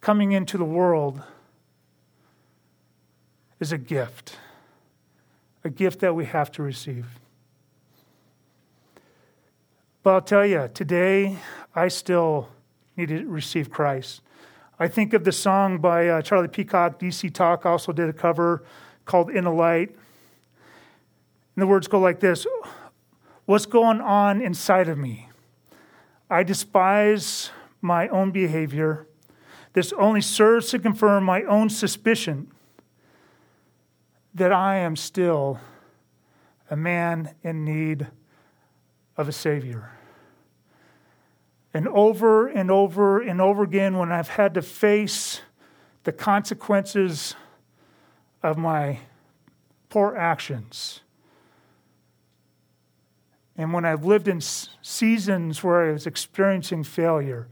coming 0.00 0.32
into 0.32 0.56
the 0.56 0.64
world 0.64 1.22
is 3.58 3.72
a 3.72 3.78
gift, 3.78 4.36
a 5.62 5.70
gift 5.70 6.00
that 6.00 6.14
we 6.14 6.24
have 6.24 6.50
to 6.52 6.62
receive. 6.62 7.06
But 10.02 10.14
I'll 10.14 10.22
tell 10.22 10.46
you, 10.46 10.70
today 10.72 11.36
I 11.74 11.88
still 11.88 12.48
need 12.96 13.08
to 13.10 13.26
receive 13.26 13.70
Christ. 13.70 14.22
I 14.78 14.88
think 14.88 15.12
of 15.12 15.24
the 15.24 15.32
song 15.32 15.78
by 15.78 16.08
uh, 16.08 16.22
Charlie 16.22 16.48
Peacock, 16.48 16.98
DC 16.98 17.34
Talk 17.34 17.66
also 17.66 17.92
did 17.92 18.08
a 18.08 18.14
cover 18.14 18.64
called 19.04 19.30
In 19.30 19.44
a 19.44 19.52
Light. 19.52 19.90
And 19.90 21.62
the 21.62 21.66
words 21.66 21.86
go 21.86 22.00
like 22.00 22.20
this 22.20 22.46
What's 23.44 23.66
going 23.66 24.00
on 24.00 24.40
inside 24.40 24.88
of 24.88 24.96
me? 24.96 25.28
I 26.30 26.44
despise 26.44 27.50
my 27.82 28.08
own 28.08 28.30
behavior. 28.30 29.06
This 29.72 29.92
only 29.92 30.20
serves 30.20 30.70
to 30.70 30.78
confirm 30.78 31.24
my 31.24 31.42
own 31.44 31.70
suspicion 31.70 32.50
that 34.34 34.52
I 34.52 34.76
am 34.76 34.96
still 34.96 35.60
a 36.70 36.76
man 36.76 37.34
in 37.42 37.64
need 37.64 38.08
of 39.16 39.28
a 39.28 39.32
Savior. 39.32 39.90
And 41.72 41.86
over 41.88 42.48
and 42.48 42.70
over 42.70 43.20
and 43.20 43.40
over 43.40 43.62
again, 43.62 43.96
when 43.96 44.10
I've 44.10 44.28
had 44.28 44.54
to 44.54 44.62
face 44.62 45.42
the 46.04 46.12
consequences 46.12 47.36
of 48.42 48.56
my 48.56 49.00
poor 49.88 50.16
actions, 50.16 51.00
and 53.56 53.72
when 53.72 53.84
I've 53.84 54.04
lived 54.04 54.26
in 54.26 54.40
seasons 54.40 55.62
where 55.62 55.90
I 55.90 55.92
was 55.92 56.06
experiencing 56.06 56.82
failure, 56.82 57.46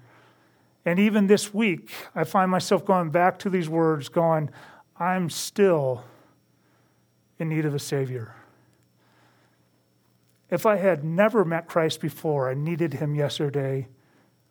and 0.88 0.98
even 0.98 1.26
this 1.26 1.52
week, 1.52 1.90
I 2.14 2.24
find 2.24 2.50
myself 2.50 2.82
going 2.82 3.10
back 3.10 3.38
to 3.40 3.50
these 3.50 3.68
words, 3.68 4.08
going, 4.08 4.48
I'm 4.98 5.28
still 5.28 6.02
in 7.38 7.50
need 7.50 7.66
of 7.66 7.74
a 7.74 7.78
Savior. 7.78 8.34
If 10.48 10.64
I 10.64 10.76
had 10.76 11.04
never 11.04 11.44
met 11.44 11.66
Christ 11.66 12.00
before, 12.00 12.48
I 12.48 12.54
needed 12.54 12.94
him 12.94 13.14
yesterday, 13.14 13.88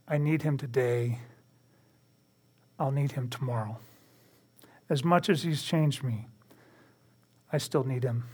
I 0.08 0.20
need 0.20 0.44
him 0.44 0.60
today, 0.60 1.18
I'll 2.78 2.92
need 2.92 3.14
him 3.14 3.30
tomorrow. 3.30 3.80
As 4.92 5.04
much 5.04 5.30
as 5.30 5.42
he's 5.42 5.64
changed 5.64 6.04
me, 6.04 6.28
I 7.52 7.58
still 7.58 7.84
need 7.84 8.04
him. 8.04 8.26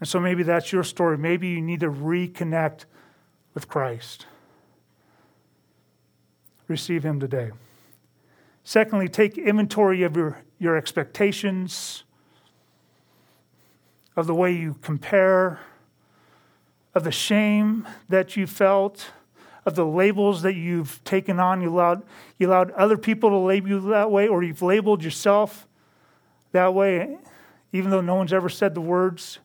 And 0.00 0.08
so 0.08 0.18
maybe 0.18 0.44
that's 0.44 0.72
your 0.72 0.82
story. 0.82 1.18
Maybe 1.18 1.48
you 1.48 1.60
need 1.60 1.80
to 1.80 1.90
reconnect 1.90 2.86
with 3.52 3.68
Christ. 3.68 4.24
Receive 6.70 7.02
him 7.02 7.18
today. 7.18 7.50
Secondly, 8.62 9.08
take 9.08 9.36
inventory 9.36 10.04
of 10.04 10.16
your, 10.16 10.38
your 10.60 10.76
expectations, 10.76 12.04
of 14.14 14.28
the 14.28 14.36
way 14.36 14.52
you 14.52 14.76
compare, 14.80 15.58
of 16.94 17.02
the 17.02 17.10
shame 17.10 17.88
that 18.08 18.36
you 18.36 18.46
felt, 18.46 19.10
of 19.66 19.74
the 19.74 19.84
labels 19.84 20.42
that 20.42 20.54
you've 20.54 21.02
taken 21.02 21.40
on. 21.40 21.60
You 21.60 21.70
allowed, 21.70 22.04
you 22.38 22.48
allowed 22.48 22.70
other 22.70 22.96
people 22.96 23.30
to 23.30 23.38
label 23.38 23.68
you 23.68 23.80
that 23.90 24.12
way, 24.12 24.28
or 24.28 24.44
you've 24.44 24.62
labeled 24.62 25.02
yourself 25.02 25.66
that 26.52 26.72
way, 26.72 27.18
even 27.72 27.90
though 27.90 28.00
no 28.00 28.14
one's 28.14 28.32
ever 28.32 28.48
said 28.48 28.76
the 28.76 28.80
words. 28.80 29.40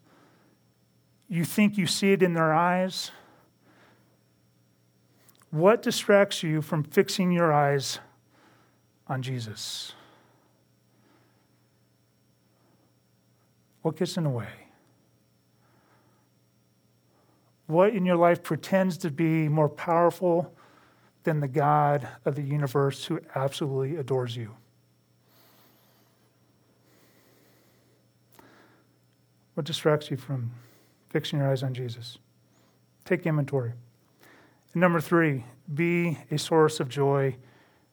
You 1.27 1.43
think 1.43 1.75
you 1.75 1.87
see 1.87 2.11
it 2.11 2.21
in 2.21 2.35
their 2.35 2.53
eyes. 2.53 3.09
What 5.55 5.81
distracts 5.81 6.43
you 6.43 6.61
from 6.61 6.83
fixing 6.83 7.31
your 7.31 7.53
eyes 7.53 7.99
on 9.07 9.21
Jesus? 9.21 9.93
What 13.81 13.95
gets 13.95 14.17
in 14.17 14.25
the 14.25 14.29
way? 14.29 14.49
What 17.67 17.95
in 17.95 18.05
your 18.05 18.17
life 18.17 18.43
pretends 18.43 18.97
to 18.97 19.09
be 19.09 19.47
more 19.47 19.69
powerful 19.69 20.53
than 21.23 21.39
the 21.39 21.47
God 21.47 22.05
of 22.25 22.35
the 22.35 22.43
universe 22.43 23.05
who 23.05 23.21
absolutely 23.33 23.95
adores 23.95 24.35
you? 24.35 24.53
What 29.53 29.65
distracts 29.65 30.11
you 30.11 30.17
from 30.17 30.51
fixing 31.11 31.39
your 31.39 31.49
eyes 31.49 31.63
on 31.63 31.73
Jesus? 31.73 32.17
Take 33.05 33.25
inventory. 33.25 33.71
And 34.75 34.81
number 34.81 34.99
three, 34.99 35.45
be 35.73 36.19
a 36.29 36.37
source 36.37 36.81
of 36.81 36.89
joy 36.89 37.37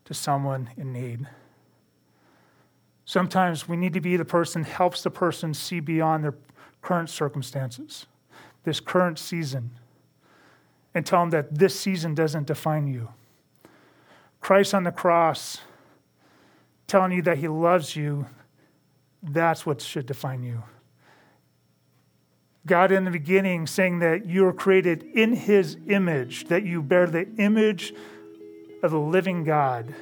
to 0.04 0.14
someone 0.14 0.68
in 0.76 0.92
need. 0.92 1.28
Sometimes 3.04 3.68
we 3.68 3.76
need 3.76 3.92
to 3.92 4.00
be 4.00 4.16
the 4.16 4.24
person 4.24 4.64
helps 4.64 5.04
the 5.04 5.10
person 5.10 5.54
see 5.54 5.78
beyond 5.78 6.24
their 6.24 6.34
current 6.82 7.08
circumstances, 7.08 8.06
this 8.64 8.80
current 8.80 9.20
season, 9.20 9.70
and 10.92 11.06
tell 11.06 11.20
them 11.20 11.30
that 11.30 11.56
this 11.56 11.78
season 11.78 12.16
doesn't 12.16 12.48
define 12.48 12.88
you. 12.88 13.10
Christ 14.40 14.74
on 14.74 14.82
the 14.82 14.90
cross 14.90 15.60
telling 16.88 17.12
you 17.12 17.22
that 17.22 17.38
He 17.38 17.46
loves 17.46 17.94
you, 17.94 18.26
that's 19.22 19.64
what 19.64 19.80
should 19.80 20.06
define 20.06 20.42
you. 20.42 20.64
God 22.66 22.92
in 22.92 23.04
the 23.04 23.10
beginning 23.10 23.66
saying 23.66 23.98
that 24.00 24.26
you 24.26 24.46
are 24.46 24.52
created 24.52 25.02
in 25.02 25.34
His 25.34 25.76
image, 25.88 26.44
that 26.46 26.64
you 26.64 26.80
bear 26.80 27.06
the 27.06 27.28
image 27.36 27.92
of 28.82 28.92
the 28.92 28.98
living 28.98 29.42
God, 29.42 29.92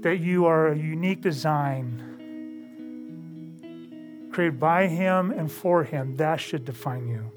that 0.00 0.18
you 0.18 0.46
are 0.46 0.68
a 0.68 0.76
unique 0.76 1.20
design 1.20 2.06
created 4.32 4.58
by 4.58 4.86
Him 4.88 5.30
and 5.30 5.50
for 5.50 5.84
Him. 5.84 6.16
That 6.16 6.40
should 6.40 6.64
define 6.64 7.06
you, 7.06 7.30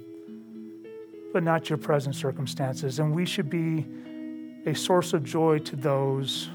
but 1.31 1.43
not 1.43 1.69
your 1.69 1.77
present 1.77 2.15
circumstances. 2.15 2.99
And 2.99 3.13
we 3.13 3.25
should 3.25 3.49
be 3.49 3.85
a 4.65 4.73
source 4.73 5.13
of 5.13 5.23
joy 5.23 5.59
to 5.59 5.75
those 5.75 6.49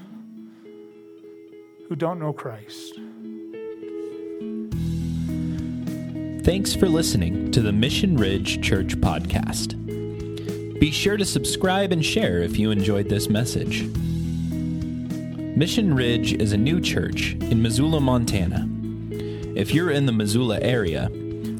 who 1.87 1.95
don't 1.95 2.19
know 2.19 2.33
Christ. 2.33 2.99
Thanks 6.43 6.73
for 6.73 6.87
listening 6.87 7.51
to 7.51 7.61
the 7.61 7.73
Mission 7.73 8.15
Ridge 8.15 8.61
Church 8.61 8.95
Podcast. 8.95 9.75
Be 10.79 10.89
sure 10.89 11.17
to 11.17 11.25
subscribe 11.25 11.91
and 11.91 12.03
share 12.03 12.39
if 12.39 12.57
you 12.57 12.71
enjoyed 12.71 13.09
this 13.09 13.27
message. 13.29 13.83
Mission 15.57 15.93
Ridge 15.93 16.33
is 16.33 16.53
a 16.53 16.57
new 16.57 16.79
church 16.79 17.33
in 17.33 17.61
Missoula, 17.61 17.99
Montana. 17.99 18.67
If 19.55 19.73
you're 19.73 19.91
in 19.91 20.05
the 20.05 20.13
Missoula 20.13 20.59
area, 20.61 21.09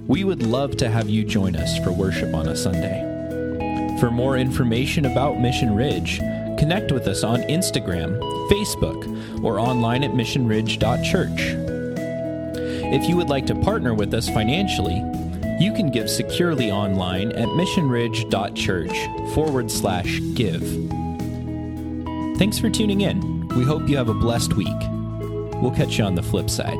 we 0.07 0.23
would 0.23 0.43
love 0.43 0.77
to 0.77 0.89
have 0.89 1.09
you 1.09 1.25
join 1.25 1.57
us 1.57 1.77
for 1.83 1.91
worship 1.91 2.33
on 2.33 2.47
a 2.47 2.55
Sunday. 2.55 3.05
For 3.99 4.09
more 4.09 4.37
information 4.37 5.05
about 5.05 5.41
Mission 5.41 5.75
Ridge, 5.75 6.19
connect 6.57 6.93
with 6.93 7.05
us 7.07 7.25
on 7.25 7.41
Instagram, 7.43 8.17
Facebook, 8.49 9.43
or 9.43 9.59
online 9.59 10.05
at 10.05 10.11
missionridge.church. 10.11 11.68
If 12.91 13.07
you 13.07 13.15
would 13.17 13.29
like 13.29 13.45
to 13.45 13.55
partner 13.55 13.93
with 13.93 14.13
us 14.15 14.27
financially, 14.27 15.03
you 15.59 15.73
can 15.73 15.91
give 15.91 16.09
securely 16.09 16.71
online 16.71 17.31
at 17.33 17.47
missionridge.church 17.49 19.33
forward 19.33 19.69
slash 19.69 20.19
give. 20.33 20.63
Thanks 22.39 22.57
for 22.57 22.69
tuning 22.69 23.01
in. 23.01 23.47
We 23.49 23.63
hope 23.63 23.87
you 23.87 23.97
have 23.97 24.09
a 24.09 24.13
blessed 24.13 24.53
week. 24.53 24.79
We'll 25.61 25.75
catch 25.75 25.99
you 25.99 26.05
on 26.05 26.15
the 26.15 26.23
flip 26.23 26.49
side. 26.49 26.79